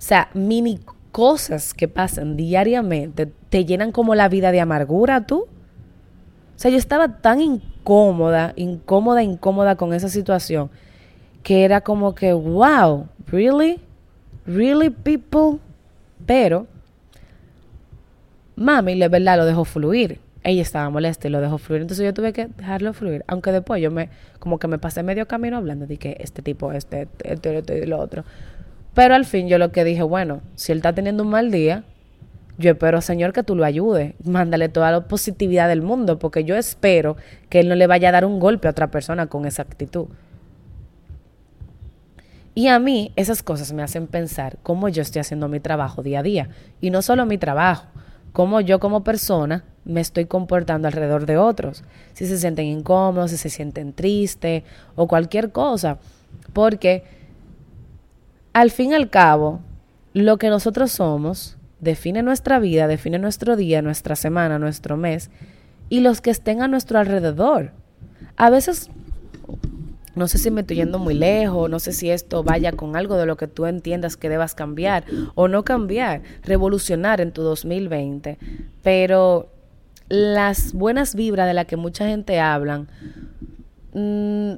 sea, 0.00 0.30
mini 0.34 0.78
cosas 1.10 1.74
que 1.74 1.88
pasan 1.88 2.36
diariamente 2.36 3.32
te 3.48 3.64
llenan 3.64 3.92
como 3.92 4.14
la 4.14 4.28
vida 4.28 4.52
de 4.52 4.60
amargura 4.60 5.26
tú. 5.26 5.40
O 5.40 6.60
sea, 6.60 6.70
yo 6.70 6.76
estaba 6.76 7.20
tan 7.20 7.40
incómoda, 7.40 8.52
incómoda, 8.56 9.22
incómoda 9.22 9.76
con 9.76 9.94
esa 9.94 10.08
situación, 10.08 10.70
que 11.48 11.64
era 11.64 11.80
como 11.80 12.14
que, 12.14 12.34
wow, 12.34 13.08
really, 13.28 13.80
really 14.44 14.90
people. 14.90 15.58
Pero, 16.26 16.66
mami, 18.54 18.96
la 18.96 19.08
verdad 19.08 19.38
lo 19.38 19.46
dejó 19.46 19.64
fluir. 19.64 20.20
Ella 20.44 20.60
estaba 20.60 20.90
molesta 20.90 21.26
y 21.26 21.30
lo 21.30 21.40
dejó 21.40 21.56
fluir. 21.56 21.80
Entonces 21.80 22.04
yo 22.04 22.12
tuve 22.12 22.34
que 22.34 22.48
dejarlo 22.48 22.92
fluir. 22.92 23.24
Aunque 23.28 23.50
después 23.50 23.80
yo 23.80 23.90
me, 23.90 24.10
como 24.38 24.58
que 24.58 24.68
me 24.68 24.78
pasé 24.78 25.02
medio 25.02 25.26
camino 25.26 25.56
hablando 25.56 25.86
de 25.86 25.96
que 25.96 26.18
este 26.20 26.42
tipo, 26.42 26.70
este, 26.72 27.08
este, 27.24 27.56
este 27.56 27.86
lo 27.86 27.98
otro. 27.98 28.24
Pero 28.92 29.14
al 29.14 29.24
fin 29.24 29.48
yo 29.48 29.56
lo 29.56 29.72
que 29.72 29.84
dije, 29.84 30.02
bueno, 30.02 30.42
si 30.54 30.72
él 30.72 30.80
está 30.80 30.92
teniendo 30.92 31.22
un 31.22 31.30
mal 31.30 31.50
día, 31.50 31.82
yo 32.58 32.72
espero, 32.72 33.00
Señor, 33.00 33.32
que 33.32 33.42
tú 33.42 33.56
lo 33.56 33.64
ayudes. 33.64 34.12
Mándale 34.22 34.68
toda 34.68 34.90
la 34.90 35.00
positividad 35.08 35.68
del 35.68 35.80
mundo, 35.80 36.18
porque 36.18 36.44
yo 36.44 36.56
espero 36.56 37.16
que 37.48 37.60
él 37.60 37.70
no 37.70 37.74
le 37.74 37.86
vaya 37.86 38.10
a 38.10 38.12
dar 38.12 38.26
un 38.26 38.38
golpe 38.38 38.68
a 38.68 38.72
otra 38.72 38.90
persona 38.90 39.28
con 39.28 39.46
esa 39.46 39.62
actitud. 39.62 40.08
Y 42.58 42.66
a 42.66 42.80
mí 42.80 43.12
esas 43.14 43.44
cosas 43.44 43.72
me 43.72 43.84
hacen 43.84 44.08
pensar 44.08 44.58
cómo 44.64 44.88
yo 44.88 45.00
estoy 45.00 45.20
haciendo 45.20 45.46
mi 45.46 45.60
trabajo 45.60 46.02
día 46.02 46.18
a 46.18 46.22
día. 46.24 46.48
Y 46.80 46.90
no 46.90 47.02
solo 47.02 47.24
mi 47.24 47.38
trabajo, 47.38 47.86
cómo 48.32 48.60
yo 48.60 48.80
como 48.80 49.04
persona 49.04 49.62
me 49.84 50.00
estoy 50.00 50.24
comportando 50.24 50.88
alrededor 50.88 51.24
de 51.24 51.36
otros. 51.36 51.84
Si 52.14 52.26
se 52.26 52.36
sienten 52.36 52.66
incómodos, 52.66 53.30
si 53.30 53.36
se 53.36 53.48
sienten 53.48 53.92
tristes 53.92 54.64
o 54.96 55.06
cualquier 55.06 55.52
cosa. 55.52 56.00
Porque 56.52 57.04
al 58.52 58.72
fin 58.72 58.90
y 58.90 58.94
al 58.96 59.08
cabo, 59.08 59.60
lo 60.12 60.38
que 60.38 60.48
nosotros 60.48 60.90
somos 60.90 61.58
define 61.78 62.24
nuestra 62.24 62.58
vida, 62.58 62.88
define 62.88 63.20
nuestro 63.20 63.54
día, 63.54 63.82
nuestra 63.82 64.16
semana, 64.16 64.58
nuestro 64.58 64.96
mes 64.96 65.30
y 65.88 66.00
los 66.00 66.20
que 66.20 66.30
estén 66.30 66.60
a 66.60 66.66
nuestro 66.66 66.98
alrededor. 66.98 67.70
A 68.36 68.50
veces, 68.50 68.90
no 70.14 70.28
sé 70.28 70.38
si 70.38 70.50
me 70.50 70.62
estoy 70.62 70.76
yendo 70.76 70.98
muy 70.98 71.14
lejos, 71.14 71.68
no 71.70 71.78
sé 71.78 71.92
si 71.92 72.10
esto 72.10 72.42
vaya 72.42 72.72
con 72.72 72.96
algo 72.96 73.16
de 73.16 73.26
lo 73.26 73.36
que 73.36 73.46
tú 73.46 73.66
entiendas 73.66 74.16
que 74.16 74.28
debas 74.28 74.54
cambiar 74.54 75.04
o 75.34 75.48
no 75.48 75.64
cambiar, 75.64 76.22
revolucionar 76.42 77.20
en 77.20 77.32
tu 77.32 77.42
2020, 77.42 78.38
pero 78.82 79.50
las 80.08 80.72
buenas 80.72 81.14
vibras 81.14 81.46
de 81.46 81.54
las 81.54 81.66
que 81.66 81.76
mucha 81.76 82.06
gente 82.06 82.40
habla 82.40 82.86
mm, 83.92 84.54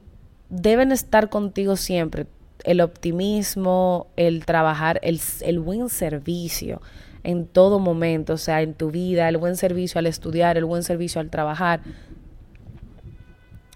deben 0.49 0.93
estar 0.93 1.29
contigo 1.29 1.77
siempre. 1.77 2.27
El 2.63 2.83
optimismo, 2.83 4.09
el 4.17 4.45
trabajar, 4.45 5.01
el, 5.03 5.21
el 5.41 5.61
buen 5.61 5.89
servicio 5.89 6.83
en 7.23 7.47
todo 7.47 7.79
momento, 7.79 8.35
o 8.35 8.39
sea, 8.39 8.63
en 8.63 8.75
tu 8.75 8.91
vida, 8.91 9.29
el 9.29 9.37
buen 9.37 9.57
servicio 9.57 9.99
al 9.99 10.07
estudiar, 10.07 10.57
el 10.57 10.65
buen 10.65 10.83
servicio 10.83 11.21
al 11.21 11.31
trabajar, 11.31 11.81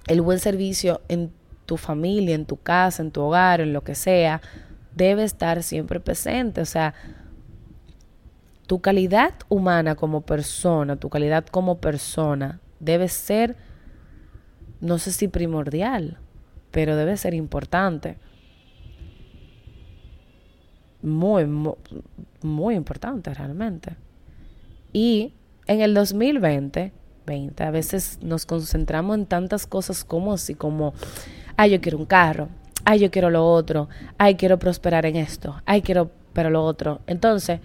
el 0.06 0.20
buen 0.20 0.38
servicio 0.38 1.00
en 1.08 1.30
tu 1.66 1.76
familia, 1.76 2.34
en 2.34 2.46
tu 2.46 2.56
casa, 2.56 3.02
en 3.02 3.10
tu 3.10 3.22
hogar, 3.22 3.60
en 3.60 3.72
lo 3.72 3.82
que 3.82 3.94
sea, 3.94 4.40
debe 4.94 5.24
estar 5.24 5.62
siempre 5.62 6.00
presente. 6.00 6.60
O 6.60 6.66
sea, 6.66 6.94
tu 8.66 8.80
calidad 8.80 9.34
humana 9.48 9.94
como 9.94 10.22
persona, 10.22 10.96
tu 10.96 11.10
calidad 11.10 11.46
como 11.46 11.80
persona 11.80 12.60
debe 12.80 13.08
ser, 13.08 13.56
no 14.80 14.98
sé 14.98 15.12
si 15.12 15.28
primordial, 15.28 16.18
pero 16.70 16.96
debe 16.96 17.16
ser 17.16 17.34
importante 17.34 18.18
muy, 21.04 21.44
muy, 22.42 22.74
importante 22.74 23.32
realmente. 23.34 23.96
Y 24.92 25.34
en 25.66 25.82
el 25.82 25.94
2020, 25.94 26.92
20, 27.26 27.62
a 27.62 27.70
veces 27.70 28.18
nos 28.22 28.46
concentramos 28.46 29.16
en 29.16 29.26
tantas 29.26 29.66
cosas 29.66 30.04
como 30.04 30.34
así 30.34 30.54
como, 30.54 30.94
ay, 31.56 31.70
yo 31.70 31.80
quiero 31.80 31.98
un 31.98 32.06
carro, 32.06 32.48
ay, 32.84 33.00
yo 33.00 33.10
quiero 33.10 33.30
lo 33.30 33.46
otro, 33.46 33.88
ay, 34.18 34.36
quiero 34.36 34.58
prosperar 34.58 35.06
en 35.06 35.16
esto, 35.16 35.60
ay, 35.66 35.82
quiero, 35.82 36.10
pero 36.32 36.50
lo 36.50 36.64
otro. 36.64 37.00
Entonces, 37.06 37.60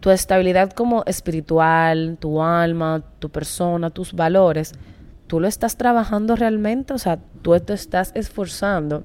tu 0.00 0.10
estabilidad 0.10 0.72
como 0.72 1.02
espiritual, 1.06 2.16
tu 2.20 2.42
alma, 2.42 3.02
tu 3.18 3.30
persona, 3.30 3.90
tus 3.90 4.12
valores, 4.12 4.72
tú 5.26 5.40
lo 5.40 5.48
estás 5.48 5.76
trabajando 5.76 6.36
realmente, 6.36 6.94
o 6.94 6.98
sea, 6.98 7.18
tú 7.42 7.58
te 7.60 7.74
estás 7.74 8.12
esforzando 8.14 9.04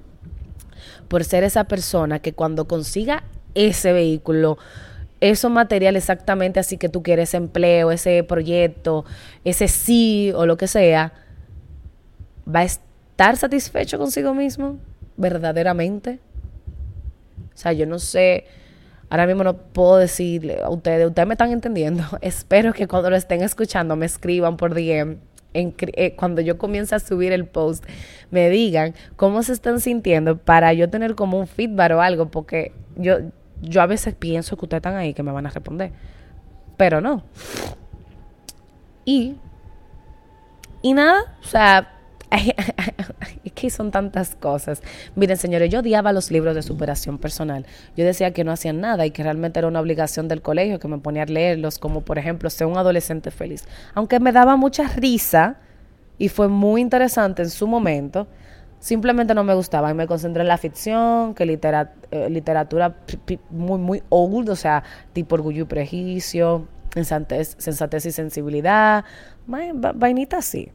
por 1.08 1.24
ser 1.24 1.44
esa 1.44 1.66
persona 1.66 2.20
que 2.20 2.34
cuando 2.34 2.68
consiga 2.68 3.24
ese 3.56 3.94
vehículo, 3.94 4.58
eso 5.24 5.50
material 5.50 5.96
exactamente 5.96 6.60
así 6.60 6.78
que 6.78 6.90
tú 6.90 7.02
quieres, 7.02 7.34
empleo, 7.34 7.92
ese 7.92 8.26
proyecto, 8.26 9.06
ese 9.46 9.70
sí 9.70 10.34
o 10.36 10.46
lo 10.46 10.58
que 10.58 10.68
sea, 10.68 11.14
va 12.46 12.60
a 12.60 12.64
estar 12.64 13.38
satisfecho 13.38 13.98
consigo 13.98 14.34
mismo, 14.34 14.80
verdaderamente. 15.16 16.20
O 17.56 17.58
sea, 17.58 17.72
yo 17.72 17.86
no 17.86 18.00
sé, 18.00 18.48
ahora 19.10 19.26
mismo 19.26 19.46
no 19.46 19.56
puedo 19.56 19.96
decirle 19.96 20.60
a 20.62 20.70
ustedes, 20.70 21.08
ustedes 21.08 21.28
me 21.28 21.36
están 21.36 21.52
entendiendo. 21.52 22.04
Espero 22.22 22.74
que 22.74 22.90
cuando 22.90 23.10
lo 23.10 23.16
estén 23.16 23.44
escuchando 23.44 23.96
me 23.96 24.06
escriban 24.06 24.58
por 24.58 24.74
DM 24.74 25.20
eh, 25.54 26.16
cuando 26.18 26.42
yo 26.42 26.58
comienzo 26.58 26.98
a 26.98 27.00
subir 27.00 27.32
el 27.32 27.46
post, 27.46 27.86
me 28.30 28.50
digan 28.50 28.94
cómo 29.16 29.42
se 29.42 29.54
están 29.54 29.80
sintiendo 29.80 30.38
para 30.38 30.74
yo 30.74 30.90
tener 30.90 31.16
como 31.16 31.40
un 31.40 31.48
feedback 31.48 31.94
o 31.94 32.02
algo, 32.02 32.30
porque 32.30 32.74
yo, 32.98 33.20
yo 33.64 33.82
a 33.82 33.86
veces 33.86 34.14
pienso 34.14 34.58
que 34.58 34.66
ustedes 34.66 34.80
están 34.80 34.96
ahí 34.96 35.14
que 35.14 35.24
me 35.24 35.32
van 35.32 35.46
a 35.46 35.50
responder, 35.50 35.92
pero 36.78 37.02
no. 37.02 37.24
Y, 39.06 39.36
y 40.82 40.94
nada, 40.94 41.36
o 41.42 41.48
sea, 41.48 41.90
es 43.44 43.52
que 43.54 43.70
son 43.70 43.92
tantas 43.92 44.36
cosas. 44.36 44.82
Miren, 45.16 45.38
señores, 45.38 45.70
yo 45.70 45.80
odiaba 45.80 46.14
los 46.14 46.32
libros 46.32 46.56
de 46.56 46.62
superación 46.62 47.18
personal. 47.18 47.66
Yo 47.96 48.06
decía 48.06 48.32
que 48.32 48.44
no 48.44 48.52
hacían 48.52 48.82
nada 48.82 49.06
y 49.06 49.12
que 49.12 49.24
realmente 49.24 49.60
era 49.60 49.68
una 49.68 49.80
obligación 49.80 50.28
del 50.28 50.42
colegio 50.42 50.80
que 50.80 50.88
me 50.88 50.98
ponía 50.98 51.24
a 51.24 51.26
leerlos, 51.26 51.80
como 51.80 52.02
por 52.02 52.18
ejemplo, 52.18 52.50
ser 52.50 52.68
un 52.68 52.78
adolescente 52.78 53.32
feliz. 53.32 53.66
Aunque 53.94 54.20
me 54.20 54.32
daba 54.32 54.56
mucha 54.56 54.88
risa 54.88 55.58
y 56.18 56.30
fue 56.30 56.48
muy 56.48 56.82
interesante 56.82 57.44
en 57.44 57.50
su 57.50 57.68
momento, 57.68 58.28
simplemente 58.84 59.34
no 59.34 59.46
me 59.46 59.54
gustaba 59.54 59.90
y 59.92 59.94
me 59.94 60.08
concentré 60.08 60.42
en 60.42 60.50
la 60.50 60.58
ficción, 60.58 61.34
que 61.36 61.46
eh, 61.46 62.30
literatura 62.30 62.98
muy, 63.50 63.80
muy 63.80 64.04
old, 64.10 64.50
o 64.50 64.58
sea, 64.58 64.84
tipo 65.14 65.36
orgullo 65.36 65.64
y 65.64 65.66
prejuicio, 65.66 66.68
sensatez, 66.94 67.56
sensatez 67.60 68.06
y 68.08 68.12
sensibilidad, 68.12 69.06
vainita 69.48 70.40
así. 70.40 70.70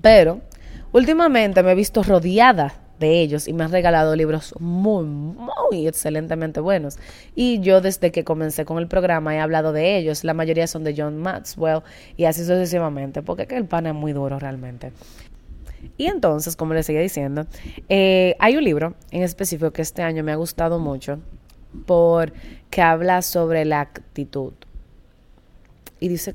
Pero 0.00 0.40
últimamente 0.92 1.64
me 1.64 1.72
he 1.72 1.74
visto 1.74 2.04
rodeada 2.04 2.74
de 3.00 3.20
ellos 3.20 3.48
y 3.48 3.52
me 3.54 3.64
han 3.64 3.72
regalado 3.72 4.14
libros 4.14 4.54
muy, 4.60 5.04
muy 5.04 5.88
excelentemente 5.88 6.60
buenos. 6.60 6.96
Y 7.34 7.58
yo 7.58 7.80
desde 7.80 8.12
que 8.12 8.22
comencé 8.22 8.64
con 8.64 8.78
el 8.78 8.86
programa 8.86 9.34
he 9.34 9.40
hablado 9.40 9.72
de 9.72 9.96
ellos. 9.96 10.22
La 10.22 10.32
mayoría 10.32 10.68
son 10.68 10.84
de 10.84 10.94
John 10.96 11.18
Maxwell 11.18 11.80
y 12.16 12.26
así 12.26 12.42
sucesivamente, 12.42 13.20
porque 13.20 13.48
el 13.50 13.64
pan 13.64 13.88
es 13.88 13.94
muy 13.94 14.12
duro 14.12 14.38
realmente. 14.38 14.92
Y 15.96 16.06
entonces, 16.06 16.56
como 16.56 16.74
les 16.74 16.86
seguía 16.86 17.02
diciendo, 17.02 17.46
eh, 17.88 18.36
hay 18.38 18.56
un 18.56 18.64
libro 18.64 18.94
en 19.10 19.22
específico 19.22 19.72
que 19.72 19.82
este 19.82 20.02
año 20.02 20.22
me 20.22 20.32
ha 20.32 20.36
gustado 20.36 20.78
mucho 20.78 21.18
porque 21.86 22.82
habla 22.82 23.22
sobre 23.22 23.64
la 23.64 23.80
actitud 23.80 24.52
y 26.02 26.08
dice, 26.08 26.34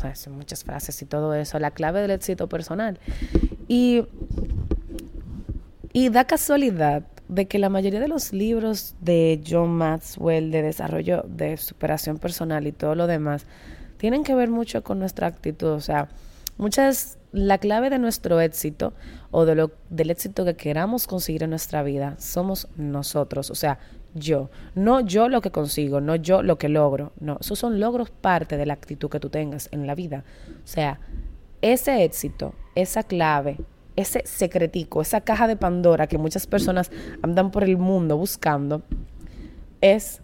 o 0.00 0.30
muchas 0.30 0.62
frases 0.62 1.02
y 1.02 1.04
todo 1.04 1.34
eso, 1.34 1.58
la 1.58 1.72
clave 1.72 2.00
del 2.00 2.12
éxito 2.12 2.48
personal. 2.48 3.00
Y, 3.66 4.04
y 5.92 6.08
da 6.10 6.24
casualidad 6.24 7.02
de 7.26 7.48
que 7.48 7.58
la 7.58 7.68
mayoría 7.68 7.98
de 7.98 8.06
los 8.06 8.32
libros 8.32 8.94
de 9.00 9.42
John 9.44 9.70
Maxwell 9.70 10.52
de 10.52 10.62
desarrollo, 10.62 11.24
de 11.26 11.56
superación 11.56 12.18
personal 12.18 12.68
y 12.68 12.70
todo 12.70 12.94
lo 12.94 13.08
demás, 13.08 13.44
tienen 13.96 14.22
que 14.22 14.36
ver 14.36 14.50
mucho 14.50 14.84
con 14.84 15.00
nuestra 15.00 15.26
actitud. 15.26 15.70
O 15.70 15.80
sea, 15.80 16.08
muchas, 16.56 17.17
la 17.32 17.58
clave 17.58 17.90
de 17.90 17.98
nuestro 17.98 18.40
éxito 18.40 18.94
o 19.30 19.44
de 19.44 19.54
lo, 19.54 19.72
del 19.90 20.10
éxito 20.10 20.44
que 20.44 20.54
queramos 20.54 21.06
conseguir 21.06 21.42
en 21.42 21.50
nuestra 21.50 21.82
vida 21.82 22.16
somos 22.18 22.68
nosotros. 22.76 23.50
O 23.50 23.54
sea, 23.54 23.78
yo. 24.14 24.50
No 24.74 25.00
yo 25.00 25.28
lo 25.28 25.40
que 25.40 25.50
consigo, 25.50 26.00
no 26.00 26.16
yo 26.16 26.42
lo 26.42 26.58
que 26.58 26.68
logro. 26.68 27.12
No, 27.20 27.38
esos 27.40 27.58
son 27.58 27.80
logros 27.80 28.10
parte 28.10 28.56
de 28.56 28.66
la 28.66 28.74
actitud 28.74 29.08
que 29.08 29.20
tú 29.20 29.30
tengas 29.30 29.68
en 29.72 29.86
la 29.86 29.94
vida. 29.94 30.24
O 30.64 30.66
sea, 30.66 31.00
ese 31.62 32.04
éxito, 32.04 32.54
esa 32.74 33.02
clave, 33.02 33.58
ese 33.96 34.22
secretico, 34.24 35.02
esa 35.02 35.20
caja 35.20 35.46
de 35.48 35.56
Pandora 35.56 36.06
que 36.06 36.18
muchas 36.18 36.46
personas 36.46 36.90
andan 37.22 37.50
por 37.50 37.64
el 37.64 37.76
mundo 37.76 38.16
buscando, 38.16 38.82
es 39.80 40.20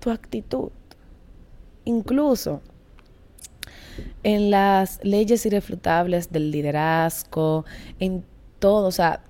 tu 0.00 0.10
actitud. 0.10 0.70
Incluso 1.84 2.62
en 4.22 4.50
las 4.50 5.00
leyes 5.02 5.44
irrefutables 5.46 6.32
del 6.32 6.50
liderazgo, 6.50 7.64
en 7.98 8.24
todo, 8.58 8.86
o 8.86 8.92
sea, 8.92 9.22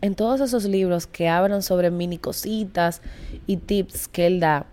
en 0.00 0.14
todos 0.14 0.40
esos 0.40 0.64
libros 0.64 1.06
que 1.06 1.28
hablan 1.28 1.62
sobre 1.62 1.90
mini 1.90 2.18
cositas 2.18 3.02
y 3.46 3.56
tips 3.58 4.08
que 4.08 4.26
él 4.26 4.40
da 4.40 4.66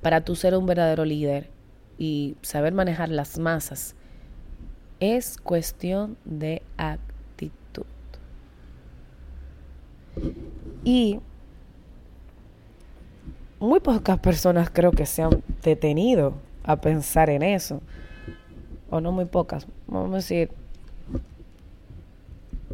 para 0.00 0.22
tú 0.22 0.36
ser 0.36 0.56
un 0.56 0.66
verdadero 0.66 1.04
líder 1.04 1.50
y 1.98 2.36
saber 2.42 2.72
manejar 2.72 3.10
las 3.10 3.38
masas, 3.38 3.94
es 5.00 5.36
cuestión 5.36 6.16
de 6.24 6.62
actitud. 6.76 7.84
Y 10.84 11.20
muy 13.58 13.80
pocas 13.80 14.18
personas 14.18 14.70
creo 14.70 14.92
que 14.92 15.04
se 15.04 15.22
han 15.22 15.42
detenido 15.62 16.34
a 16.64 16.80
pensar 16.80 17.28
en 17.28 17.42
eso. 17.42 17.82
O 18.90 19.00
no 19.00 19.12
muy 19.12 19.24
pocas. 19.24 19.66
Vamos 19.86 20.12
a 20.12 20.16
decir, 20.16 20.50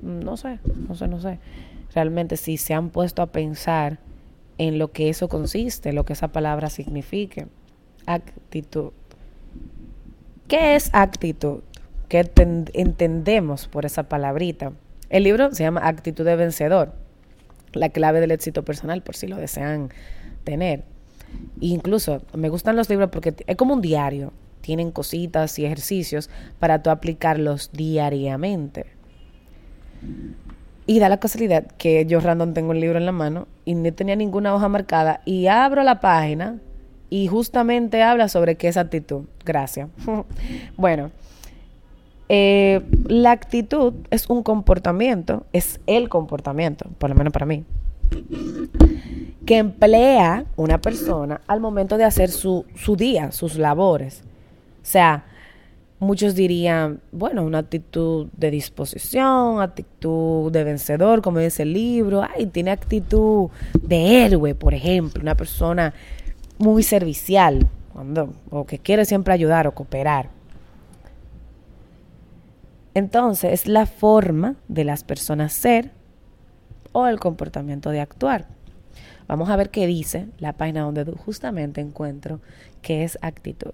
no 0.02 0.36
sé, 0.36 0.58
no 0.88 0.94
sé, 0.94 1.08
no 1.08 1.20
sé 1.20 1.38
realmente 1.96 2.36
si 2.36 2.58
se 2.58 2.74
han 2.74 2.90
puesto 2.90 3.22
a 3.22 3.26
pensar 3.26 3.98
en 4.58 4.78
lo 4.78 4.92
que 4.92 5.08
eso 5.08 5.28
consiste, 5.28 5.94
lo 5.94 6.04
que 6.04 6.12
esa 6.12 6.28
palabra 6.28 6.68
signifique. 6.68 7.46
Actitud. 8.04 8.90
¿Qué 10.46 10.76
es 10.76 10.90
actitud? 10.92 11.60
¿Qué 12.08 12.30
entendemos 12.74 13.66
por 13.66 13.86
esa 13.86 14.04
palabrita? 14.04 14.72
El 15.08 15.24
libro 15.24 15.52
se 15.52 15.62
llama 15.64 15.88
Actitud 15.88 16.24
de 16.24 16.36
Vencedor, 16.36 16.92
la 17.72 17.88
clave 17.88 18.20
del 18.20 18.30
éxito 18.30 18.62
personal, 18.62 19.02
por 19.02 19.16
si 19.16 19.26
lo 19.26 19.36
desean 19.36 19.88
tener. 20.44 20.84
incluso 21.60 22.22
me 22.34 22.50
gustan 22.50 22.76
los 22.76 22.90
libros 22.90 23.08
porque 23.10 23.34
es 23.46 23.56
como 23.56 23.74
un 23.74 23.80
diario, 23.80 24.32
tienen 24.66 24.90
cositas 24.90 25.60
y 25.60 25.64
ejercicios 25.64 26.28
para 26.58 26.82
tú 26.82 26.90
aplicarlos 26.90 27.70
diariamente. 27.72 28.86
Y 30.86 30.98
da 30.98 31.08
la 31.08 31.20
casualidad 31.20 31.66
que 31.78 32.04
yo 32.04 32.18
random 32.18 32.52
tengo 32.52 32.72
el 32.72 32.80
libro 32.80 32.98
en 32.98 33.06
la 33.06 33.12
mano 33.12 33.46
y 33.64 33.76
no 33.76 33.92
tenía 33.92 34.16
ninguna 34.16 34.52
hoja 34.52 34.68
marcada 34.68 35.20
y 35.24 35.46
abro 35.46 35.84
la 35.84 36.00
página 36.00 36.58
y 37.10 37.28
justamente 37.28 38.02
habla 38.02 38.28
sobre 38.28 38.56
qué 38.56 38.66
es 38.66 38.76
actitud. 38.76 39.26
Gracias. 39.44 39.88
bueno, 40.76 41.12
eh, 42.28 42.82
la 43.06 43.30
actitud 43.30 43.94
es 44.10 44.28
un 44.28 44.42
comportamiento, 44.42 45.46
es 45.52 45.78
el 45.86 46.08
comportamiento, 46.08 46.90
por 46.98 47.08
lo 47.10 47.14
menos 47.14 47.32
para 47.32 47.46
mí, 47.46 47.64
que 49.46 49.58
emplea 49.58 50.44
una 50.56 50.80
persona 50.80 51.40
al 51.46 51.60
momento 51.60 51.96
de 51.98 52.04
hacer 52.04 52.30
su, 52.30 52.64
su 52.74 52.96
día, 52.96 53.30
sus 53.30 53.58
labores. 53.58 54.24
Sea, 54.86 55.24
Muchos 55.98 56.34
dirían, 56.34 57.00
bueno, 57.10 57.42
una 57.42 57.56
actitud 57.58 58.28
de 58.36 58.50
disposición, 58.50 59.62
actitud 59.62 60.52
de 60.52 60.62
vencedor, 60.62 61.22
como 61.22 61.38
dice 61.38 61.62
el 61.62 61.72
libro. 61.72 62.22
Ay, 62.22 62.44
tiene 62.46 62.70
actitud 62.70 63.48
de 63.80 64.24
héroe, 64.26 64.54
por 64.54 64.74
ejemplo, 64.74 65.22
una 65.22 65.34
persona 65.34 65.94
muy 66.58 66.82
servicial, 66.82 67.66
cuando, 67.94 68.34
o 68.50 68.66
que 68.66 68.78
quiere 68.78 69.06
siempre 69.06 69.32
ayudar 69.32 69.66
o 69.66 69.72
cooperar. 69.72 70.28
Entonces, 72.92 73.52
es 73.52 73.66
la 73.66 73.86
forma 73.86 74.56
de 74.68 74.84
las 74.84 75.02
personas 75.02 75.54
ser 75.54 75.92
o 76.92 77.06
el 77.06 77.18
comportamiento 77.18 77.88
de 77.88 78.00
actuar. 78.00 78.48
Vamos 79.28 79.48
a 79.48 79.56
ver 79.56 79.70
qué 79.70 79.86
dice 79.86 80.28
la 80.40 80.52
página 80.52 80.82
donde 80.82 81.04
justamente 81.04 81.80
encuentro 81.80 82.40
qué 82.82 83.02
es 83.02 83.18
actitud. 83.22 83.72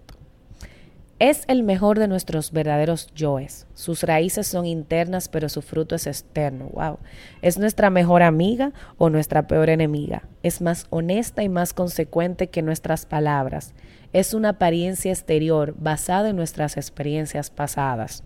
Es 1.22 1.44
el 1.46 1.62
mejor 1.62 2.00
de 2.00 2.08
nuestros 2.08 2.50
verdaderos 2.50 3.06
yoes. 3.14 3.68
Sus 3.74 4.02
raíces 4.02 4.48
son 4.48 4.66
internas, 4.66 5.28
pero 5.28 5.48
su 5.48 5.62
fruto 5.62 5.94
es 5.94 6.08
externo. 6.08 6.68
Wow. 6.72 6.98
Es 7.42 7.58
nuestra 7.58 7.90
mejor 7.90 8.24
amiga 8.24 8.72
o 8.98 9.08
nuestra 9.08 9.46
peor 9.46 9.70
enemiga. 9.70 10.24
Es 10.42 10.61
más 10.61 10.88
honesta 10.90 11.44
y 11.44 11.48
más 11.48 11.74
consecuente 11.74 12.48
que 12.48 12.62
nuestras 12.62 13.06
palabras. 13.06 13.72
Es 14.12 14.35
una 14.35 14.48
apariencia 14.48 15.12
exterior 15.12 15.76
basada 15.78 16.30
en 16.30 16.35
nuestras 16.35 16.76
experiencias 16.76 17.50
pasadas 17.50 18.24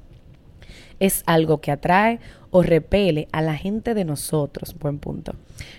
es 1.01 1.23
algo 1.27 1.61
que 1.61 1.71
atrae 1.71 2.21
o 2.51 2.63
repele 2.63 3.29
a 3.33 3.43
la 3.43 3.55
gente 3.55 3.95
de 3.95 4.05
nosotros. 4.05 4.75
Buen 4.79 4.99
punto. 4.99 5.35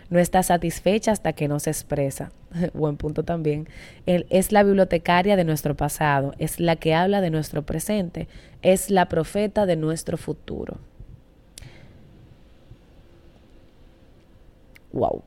No 0.10 0.20
está 0.20 0.44
satisfecha 0.44 1.12
hasta 1.12 1.34
que 1.34 1.48
no 1.48 1.60
se 1.60 1.70
expresa. 1.70 2.32
Buen 2.74 2.98
punto 2.98 3.24
también. 3.24 3.68
Es 4.06 4.52
la 4.52 4.64
bibliotecaria 4.64 5.36
de 5.36 5.44
nuestro 5.44 5.76
pasado, 5.76 6.34
es 6.38 6.60
la 6.60 6.76
que 6.76 6.94
habla 6.94 7.22
de 7.22 7.30
nuestro 7.30 7.64
presente, 7.64 8.28
es 8.62 8.90
la 8.90 9.08
profeta 9.08 9.66
de 9.66 9.76
nuestro 9.76 10.18
futuro. 10.18 10.78
Wow. 14.94 15.24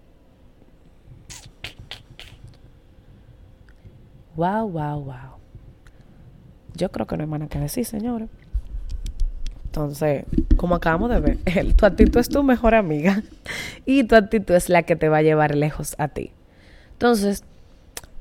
Wow, 4.36 4.68
wow, 4.70 5.00
wow. 5.00 5.14
Yo 6.74 6.90
creo 6.90 7.06
que 7.06 7.16
no 7.16 7.24
hay 7.24 7.28
más 7.28 7.48
que 7.48 7.58
decir, 7.58 7.84
señores. 7.84 8.28
Entonces, 9.70 10.24
como 10.56 10.74
acabamos 10.74 11.10
de 11.10 11.20
ver, 11.20 11.38
tu 11.76 11.86
actitud 11.86 12.18
es 12.18 12.28
tu 12.28 12.42
mejor 12.42 12.74
amiga 12.74 13.22
y 13.86 14.02
tu 14.02 14.16
actitud 14.16 14.56
es 14.56 14.68
la 14.68 14.82
que 14.82 14.96
te 14.96 15.08
va 15.08 15.18
a 15.18 15.22
llevar 15.22 15.54
lejos 15.54 15.94
a 15.98 16.08
ti. 16.08 16.32
Entonces, 16.94 17.44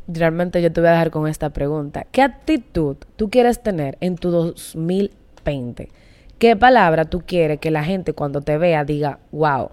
realmente 0.07 0.61
yo 0.61 0.71
te 0.71 0.79
voy 0.79 0.89
a 0.89 0.91
dejar 0.91 1.09
con 1.09 1.27
esta 1.27 1.49
pregunta. 1.49 2.05
¿Qué 2.11 2.21
actitud 2.21 2.97
tú 3.15 3.31
quieres 3.31 3.63
tener 3.63 3.97
en 3.99 4.15
tu 4.15 4.29
2020? 4.29 5.89
¿Qué 6.37 6.55
palabra 6.55 7.05
tú 7.05 7.23
quieres 7.25 7.59
que 7.59 7.71
la 7.71 7.83
gente 7.83 8.13
cuando 8.13 8.41
te 8.41 8.59
vea 8.59 8.85
diga, 8.85 9.17
wow, 9.31 9.71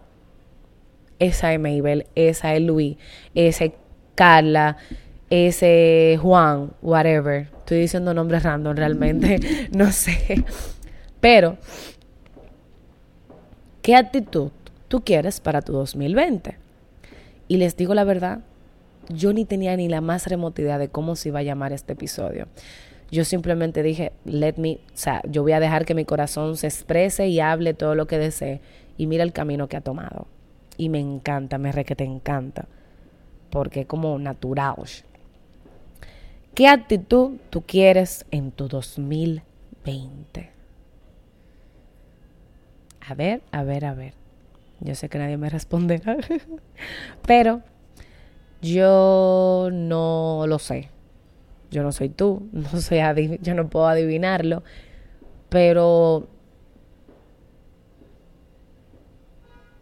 esa 1.18 1.52
es 1.52 1.60
Mabel, 1.60 2.06
esa 2.14 2.54
es 2.54 2.62
Luis, 2.62 2.96
esa 3.34 3.66
es 3.66 3.72
Carla, 4.14 4.78
ese 5.28 6.14
es 6.14 6.20
Juan, 6.20 6.70
whatever. 6.80 7.48
Estoy 7.58 7.80
diciendo 7.80 8.14
nombres 8.14 8.44
random 8.44 8.76
realmente, 8.76 9.68
no 9.72 9.92
sé. 9.92 10.42
Pero, 11.20 11.56
¿qué 13.82 13.96
actitud 13.96 14.50
tú 14.88 15.02
quieres 15.02 15.40
para 15.40 15.62
tu 15.62 15.72
2020? 15.72 16.56
Y 17.48 17.56
les 17.58 17.76
digo 17.76 17.94
la 17.94 18.04
verdad, 18.04 18.40
yo 19.08 19.32
ni 19.32 19.44
tenía 19.44 19.76
ni 19.76 19.88
la 19.88 20.00
más 20.00 20.26
remota 20.26 20.62
idea 20.62 20.78
de 20.78 20.88
cómo 20.88 21.16
se 21.16 21.28
iba 21.28 21.40
a 21.40 21.44
llamar 21.44 21.72
este 21.72 21.92
episodio. 21.92 22.46
Yo 23.10 23.24
simplemente 23.24 23.82
dije, 23.82 24.12
let 24.24 24.54
me, 24.56 24.80
o 24.92 24.96
sea, 24.96 25.22
yo 25.28 25.42
voy 25.42 25.52
a 25.52 25.60
dejar 25.60 25.84
que 25.84 25.94
mi 25.94 26.04
corazón 26.04 26.56
se 26.56 26.66
exprese 26.66 27.28
y 27.28 27.38
hable 27.38 27.72
todo 27.72 27.94
lo 27.94 28.06
que 28.06 28.18
desee. 28.18 28.60
Y 28.98 29.06
mira 29.06 29.22
el 29.22 29.32
camino 29.32 29.68
que 29.68 29.76
ha 29.76 29.80
tomado. 29.80 30.26
Y 30.76 30.88
me 30.88 30.98
encanta, 30.98 31.58
me 31.58 31.70
re 31.70 31.84
que 31.84 31.94
te 31.94 32.04
encanta. 32.04 32.66
Porque 33.50 33.82
es 33.82 33.86
como 33.86 34.18
natural. 34.18 34.74
¿Qué 36.54 36.66
actitud 36.66 37.36
tú 37.50 37.62
quieres 37.62 38.26
en 38.30 38.50
tu 38.50 38.66
2020? 38.66 40.55
A 43.08 43.14
ver, 43.14 43.42
a 43.52 43.62
ver, 43.62 43.84
a 43.84 43.94
ver. 43.94 44.14
Yo 44.80 44.94
sé 44.94 45.08
que 45.08 45.18
nadie 45.18 45.36
me 45.36 45.48
responderá. 45.48 46.16
Pero 47.26 47.62
yo 48.60 49.68
no 49.72 50.44
lo 50.46 50.58
sé. 50.58 50.90
Yo 51.70 51.82
no 51.82 51.92
soy 51.92 52.08
tú, 52.08 52.48
no 52.52 52.68
yo 53.42 53.54
no 53.54 53.68
puedo 53.68 53.86
adivinarlo, 53.86 54.62
pero 55.48 56.28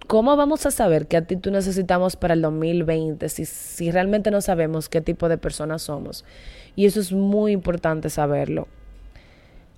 ¿cómo 0.06 0.34
vamos 0.36 0.64
a 0.64 0.70
saber 0.70 1.06
qué 1.06 1.18
actitud 1.18 1.50
necesitamos 1.50 2.16
para 2.16 2.34
el 2.34 2.42
2020 2.42 3.28
si, 3.28 3.44
si 3.44 3.90
realmente 3.90 4.30
no 4.30 4.40
sabemos 4.40 4.88
qué 4.88 5.02
tipo 5.02 5.28
de 5.28 5.36
personas 5.36 5.82
somos? 5.82 6.24
Y 6.74 6.86
eso 6.86 7.00
es 7.00 7.12
muy 7.12 7.52
importante 7.52 8.08
saberlo. 8.08 8.66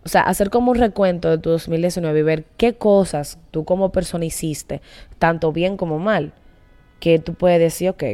O 0.06 0.08
sea, 0.08 0.20
hacer 0.20 0.50
como 0.50 0.70
un 0.70 0.78
recuento 0.78 1.28
de 1.28 1.38
tu 1.38 1.50
2019 1.50 2.20
y 2.20 2.22
ver 2.22 2.44
qué 2.56 2.74
cosas 2.74 3.40
tú 3.50 3.64
como 3.64 3.90
persona 3.90 4.24
hiciste, 4.24 4.80
tanto 5.18 5.50
bien 5.50 5.76
como 5.76 5.98
mal, 5.98 6.32
que 7.00 7.18
tú 7.18 7.34
puedes 7.34 7.58
decir, 7.58 7.88
ok, 7.88 8.04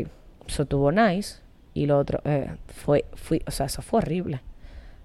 eso 0.49 0.65
tuvo 0.65 0.91
nice, 0.91 1.43
y 1.75 1.85
lo 1.85 1.99
otro, 1.99 2.23
eh, 2.25 2.51
fue, 2.67 3.05
fui, 3.13 3.43
o 3.47 3.51
sea, 3.51 3.67
eso 3.67 3.83
fue 3.83 3.99
horrible. 3.99 4.41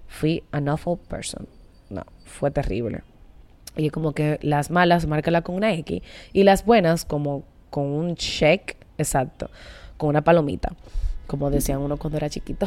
Fui 0.07 0.45
an 0.53 0.69
awful 0.69 0.97
person. 0.97 1.45
No, 1.89 2.05
fue 2.23 2.51
terrible. 2.51 3.03
Y 3.75 3.89
como 3.89 4.13
que 4.13 4.39
las 4.41 4.71
malas, 4.71 5.07
márcala 5.07 5.41
con 5.41 5.55
una 5.55 5.73
X. 5.73 6.01
Y 6.31 6.43
las 6.43 6.65
buenas, 6.65 7.03
como 7.03 7.43
con 7.69 7.87
un 7.87 8.15
check, 8.15 8.77
exacto, 8.97 9.49
con 9.97 10.07
una 10.07 10.23
palomita. 10.23 10.73
Como 11.27 11.49
decían 11.49 11.79
uno 11.79 11.97
cuando 11.97 12.15
era 12.15 12.29
chiquito. 12.29 12.65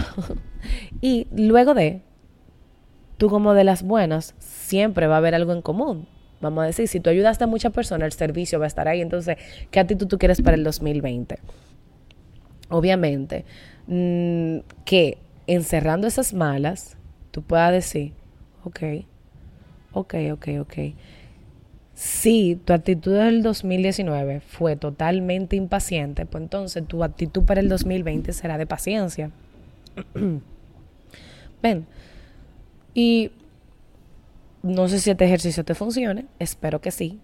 y 1.01 1.27
luego 1.33 1.73
de, 1.73 2.03
tú 3.21 3.29
como 3.29 3.55
de 3.55 3.63
las 3.63 3.85
buenas, 3.85 4.35
siempre 4.39 5.07
va 5.07 5.15
a 5.15 5.19
haber 5.19 5.37
algo 5.37 5.53
en 5.53 5.63
común. 5.63 6.09
Vamos 6.41 6.65
a 6.65 6.67
decir, 6.67 6.89
si 6.89 6.99
tú 6.99 7.11
ayudaste 7.11 7.45
a 7.45 7.47
muchas 7.47 7.73
personas, 7.73 8.07
el 8.07 8.13
servicio 8.13 8.59
va 8.59 8.65
a 8.65 8.69
estar 8.69 8.89
ahí. 8.89 9.01
Entonces, 9.01 9.37
¿qué 9.71 9.79
actitud 9.79 10.09
tú 10.09 10.19
quieres 10.19 10.41
para 10.43 10.57
el 10.57 10.65
2020? 10.65 11.39
Obviamente, 12.71 13.45
Mm, 13.93 14.59
que 14.85 15.19
encerrando 15.49 16.07
esas 16.07 16.33
malas, 16.33 16.97
tú 17.33 17.43
puedas 17.43 17.73
decir, 17.73 18.13
ok, 18.63 18.81
ok, 19.93 20.15
ok, 20.33 20.49
ok. 20.61 20.75
Si 21.93 22.55
tu 22.65 22.73
actitud 22.73 23.13
del 23.17 23.43
2019 23.43 24.41
fue 24.41 24.77
totalmente 24.77 25.57
impaciente, 25.57 26.25
pues 26.25 26.43
entonces 26.43 26.87
tu 26.87 27.03
actitud 27.03 27.43
para 27.43 27.61
el 27.61 27.69
2020 27.69 28.33
será 28.33 28.59
de 28.59 28.67
paciencia. 28.67 29.33
Ven, 31.63 31.87
y 32.95 33.31
no 34.63 34.89
sé 34.89 35.01
si 35.01 35.11
este 35.11 35.25
ejercicio 35.25 35.65
te 35.65 35.75
funcione, 35.75 36.27
espero 36.39 36.81
que 36.81 36.91
sí. 36.91 37.21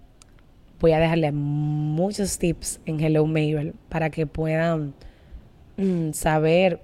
Voy 0.81 0.93
a 0.93 0.99
dejarle 0.99 1.33
muchos 1.33 2.39
tips 2.39 2.81
en 2.85 3.01
Hello 3.01 3.27
Mabel 3.27 3.75
para 3.89 4.11
que 4.11 4.27
puedan 4.27 4.95
Mm, 5.77 6.13
saber, 6.13 6.81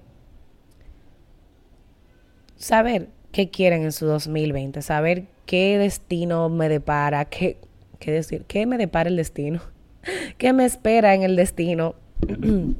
saber 2.56 3.08
qué 3.32 3.48
quieren 3.48 3.84
en 3.84 3.92
su 3.92 4.04
2020, 4.04 4.82
saber 4.82 5.24
qué 5.46 5.78
destino 5.78 6.50
me 6.50 6.68
depara, 6.68 7.24
qué, 7.24 7.56
qué 7.98 8.12
decir, 8.12 8.44
qué 8.46 8.66
me 8.66 8.76
depara 8.76 9.08
el 9.08 9.16
destino, 9.16 9.62
qué 10.38 10.52
me 10.52 10.66
espera 10.66 11.14
en 11.14 11.22
el 11.22 11.36
destino 11.36 11.94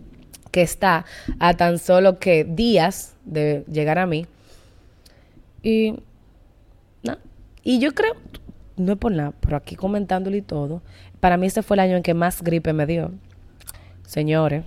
que 0.50 0.60
está 0.60 1.06
a 1.38 1.54
tan 1.54 1.78
solo 1.78 2.18
que 2.18 2.44
días 2.44 3.16
de 3.24 3.64
llegar 3.66 3.98
a 3.98 4.06
mí. 4.06 4.26
Y, 5.62 5.94
no, 7.02 7.16
y 7.62 7.78
yo 7.78 7.94
creo, 7.94 8.14
no 8.76 8.92
es 8.92 8.98
por 8.98 9.12
nada, 9.12 9.32
pero 9.40 9.56
aquí 9.56 9.76
comentándolo 9.76 10.36
y 10.36 10.42
todo, 10.42 10.82
para 11.20 11.36
mí 11.36 11.46
este 11.46 11.62
fue 11.62 11.76
el 11.76 11.80
año 11.80 11.96
en 11.96 12.02
que 12.02 12.14
más 12.14 12.42
gripe 12.42 12.72
me 12.72 12.86
dio. 12.86 13.12
Señores, 14.06 14.64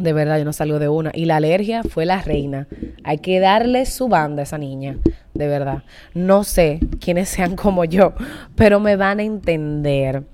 de 0.00 0.12
verdad, 0.12 0.38
yo 0.38 0.44
no 0.44 0.52
salgo 0.52 0.78
de 0.78 0.88
una. 0.88 1.10
Y 1.14 1.26
la 1.26 1.36
alergia 1.36 1.82
fue 1.82 2.06
la 2.06 2.22
reina. 2.22 2.66
Hay 3.04 3.18
que 3.18 3.38
darle 3.38 3.86
su 3.86 4.08
banda 4.08 4.40
a 4.40 4.44
esa 4.44 4.58
niña. 4.58 4.96
De 5.34 5.46
verdad. 5.46 5.84
No 6.14 6.42
sé 6.42 6.80
quiénes 7.00 7.28
sean 7.28 7.54
como 7.54 7.84
yo, 7.84 8.14
pero 8.56 8.80
me 8.80 8.96
van 8.96 9.20
a 9.20 9.22
entender. 9.22 10.24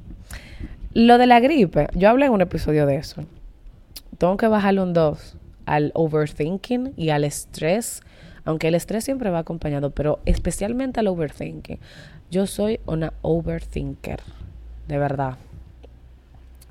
Lo 0.95 1.19
de 1.19 1.27
la 1.27 1.41
gripe, 1.41 1.89
yo 1.95 2.09
hablé 2.09 2.27
en 2.27 2.33
un 2.33 2.41
episodio 2.41 2.87
de 2.87 2.97
eso. 2.97 3.25
Tengo 4.19 4.37
que 4.37 4.47
bajarle 4.47 4.83
un 4.83 4.93
2 4.93 5.37
al 5.67 5.91
overthinking 5.95 6.95
y 6.97 7.11
al 7.11 7.25
estrés. 7.25 8.03
Aunque 8.47 8.69
el 8.69 8.77
estrés 8.77 9.05
siempre 9.05 9.29
va 9.29 9.41
acompañado, 9.41 9.91
pero 9.91 10.21
especialmente 10.25 11.01
al 11.01 11.09
overthinking. 11.09 11.81
Yo 12.31 12.47
soy 12.47 12.81
una 12.87 13.13
overthinker. 13.23 14.21
De 14.87 14.99
verdad. 14.99 15.37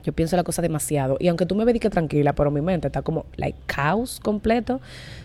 Yo 0.04 0.14
pienso 0.14 0.38
la 0.38 0.44
cosa 0.44 0.62
demasiado. 0.62 1.18
Y 1.20 1.28
aunque 1.28 1.46
tú 1.46 1.54
me 1.54 1.72
que 1.78 1.90
tranquila, 1.90 2.34
pero 2.34 2.50
mi 2.50 2.62
mente 2.62 2.88
está 2.88 3.02
como, 3.02 3.26
like, 3.36 3.58
caos 3.66 4.22
completo, 4.22 4.80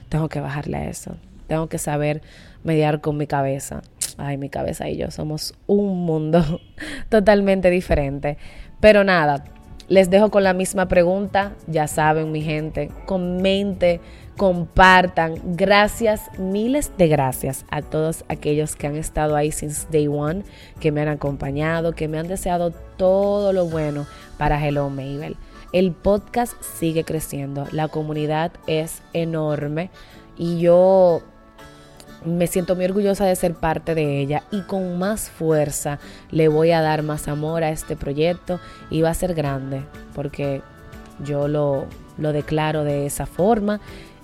tengo 0.08 0.28
que 0.28 0.40
bajarle 0.40 0.78
a 0.78 0.88
eso. 0.88 1.16
Tengo 1.46 1.68
que 1.68 1.78
saber 1.78 2.20
mediar 2.64 3.00
con 3.00 3.16
mi 3.16 3.28
cabeza. 3.28 3.82
Ay, 4.18 4.36
mi 4.36 4.48
cabeza 4.48 4.88
y 4.88 4.96
yo 4.96 5.10
somos 5.10 5.54
un 5.68 6.04
mundo 6.04 6.60
totalmente 7.08 7.70
diferente. 7.70 8.38
Pero 8.80 9.04
nada, 9.04 9.44
les 9.88 10.10
dejo 10.10 10.30
con 10.30 10.42
la 10.44 10.54
misma 10.54 10.88
pregunta. 10.88 11.52
Ya 11.68 11.86
saben, 11.86 12.32
mi 12.32 12.42
gente, 12.42 12.90
comente 13.06 14.00
compartan. 14.40 15.34
Gracias, 15.54 16.30
miles 16.38 16.92
de 16.96 17.08
gracias 17.08 17.66
a 17.70 17.82
todos 17.82 18.24
aquellos 18.28 18.74
que 18.74 18.86
han 18.86 18.96
estado 18.96 19.36
ahí 19.36 19.52
since 19.52 19.86
day 19.90 20.08
one, 20.08 20.44
que 20.80 20.92
me 20.92 21.02
han 21.02 21.08
acompañado, 21.08 21.92
que 21.92 22.08
me 22.08 22.18
han 22.18 22.26
deseado 22.26 22.70
todo 22.96 23.52
lo 23.52 23.66
bueno 23.66 24.06
para 24.38 24.66
Hello 24.66 24.88
Mabel. 24.88 25.36
El 25.74 25.92
podcast 25.92 26.54
sigue 26.62 27.04
creciendo, 27.04 27.66
la 27.70 27.88
comunidad 27.88 28.52
es 28.66 29.02
enorme 29.12 29.90
y 30.38 30.58
yo 30.58 31.20
me 32.24 32.46
siento 32.46 32.76
muy 32.76 32.86
orgullosa 32.86 33.26
de 33.26 33.36
ser 33.36 33.52
parte 33.52 33.94
de 33.94 34.20
ella 34.20 34.44
y 34.50 34.62
con 34.62 34.98
más 34.98 35.28
fuerza 35.28 35.98
le 36.30 36.48
voy 36.48 36.70
a 36.70 36.80
dar 36.80 37.02
más 37.02 37.28
amor 37.28 37.62
a 37.62 37.68
este 37.72 37.94
proyecto 37.94 38.58
y 38.88 39.02
va 39.02 39.10
a 39.10 39.14
ser 39.14 39.34
grande 39.34 39.82
porque 40.14 40.62
yo 41.22 41.46
lo, 41.46 41.84
lo 42.16 42.32
declaro 42.32 42.84
de 42.84 43.04
esa 43.04 43.26
forma 43.26 43.80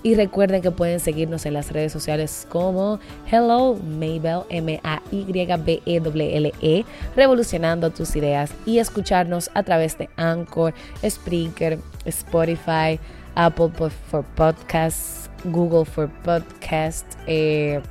y 0.07 0.15
recuerden 0.15 0.61
que 0.61 0.71
pueden 0.71 1.01
seguirnos 1.01 1.45
en 1.45 1.53
las 1.53 1.73
redes 1.73 1.91
sociales 1.91 2.47
como 2.47 2.97
Hello 3.29 3.75
Mabel, 3.75 4.43
M-A-Y-B-E-L-L-E, 4.47 4.95
e, 6.61 6.85
revolucionando 7.13 7.89
tus 7.89 8.15
ideas 8.15 8.53
y 8.65 8.77
escucharnos 8.79 9.51
a 9.53 9.63
través 9.63 9.97
de 9.97 10.09
Anchor, 10.15 10.73
Spreaker, 11.05 11.79
Spotify, 12.05 12.97
Apple 13.35 13.69
for 14.09 14.23
Podcasts, 14.35 15.29
Google 15.43 15.83
for 15.83 16.09
Podcasts, 16.23 17.17
eh, 17.27 17.81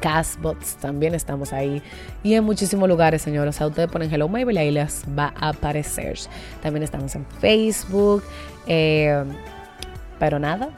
Castbots, 0.00 0.76
también 0.76 1.14
estamos 1.14 1.52
ahí. 1.52 1.82
Y 2.22 2.32
en 2.32 2.44
muchísimos 2.44 2.88
lugares, 2.88 3.20
señores. 3.20 3.60
O 3.60 3.66
ustedes 3.66 3.90
ponen 3.90 4.10
Hello 4.10 4.26
Mabel 4.26 4.56
y 4.56 4.58
ahí 4.58 4.70
les 4.70 5.04
va 5.06 5.34
a 5.38 5.50
aparecer. 5.50 6.18
También 6.62 6.82
estamos 6.82 7.14
en 7.14 7.26
Facebook. 7.40 8.22
Eh, 8.66 9.22
pero 10.18 10.38
nada, 10.38 10.70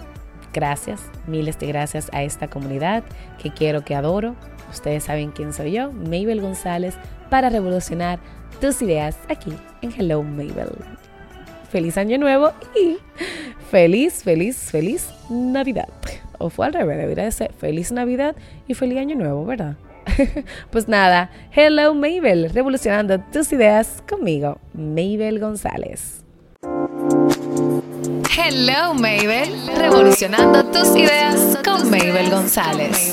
Gracias, 0.53 1.03
miles 1.27 1.59
de 1.59 1.67
gracias 1.67 2.09
a 2.13 2.23
esta 2.23 2.49
comunidad 2.49 3.05
que 3.43 3.51
quiero, 3.51 3.85
que 3.85 3.95
adoro. 3.95 4.35
Ustedes 4.71 5.05
saben 5.05 5.31
quién 5.31 5.53
soy 5.53 5.73
yo, 5.73 5.93
Mabel 5.93 6.41
González, 6.41 6.95
para 7.31 7.51
revolucionar 7.51 8.19
tus 8.61 8.83
ideas 8.83 9.17
aquí 9.29 9.53
en 9.83 9.93
Hello 9.93 10.23
Mabel. 10.23 10.71
Feliz 11.71 11.99
año 11.99 12.19
nuevo 12.19 12.53
y 12.75 12.97
feliz, 13.71 14.23
feliz, 14.25 14.57
feliz 14.71 15.11
Navidad. 15.29 15.89
O 16.39 16.51
fue 16.51 16.67
al 16.67 16.73
revés, 16.73 16.99
debería 16.99 17.25
de 17.25 17.33
ser 17.33 17.53
feliz 17.53 17.93
Navidad 17.93 18.35
y 18.67 18.75
feliz 18.75 18.99
año 18.99 19.17
nuevo, 19.17 19.45
¿verdad? 19.45 19.77
pues 20.71 20.89
nada, 20.89 21.31
hello 21.55 21.95
Mabel, 21.95 22.51
revolucionando 22.51 23.21
tus 23.33 23.53
ideas 23.53 24.03
conmigo, 24.09 24.59
Mabel 24.73 25.39
González. 25.39 26.18
Hello 28.41 28.95
Mabel, 28.95 29.53
revolucionando 29.75 30.65
tus 30.67 30.95
ideas 30.97 31.59
con 31.65 31.91
Mabel 31.91 32.31
González. 32.31 33.13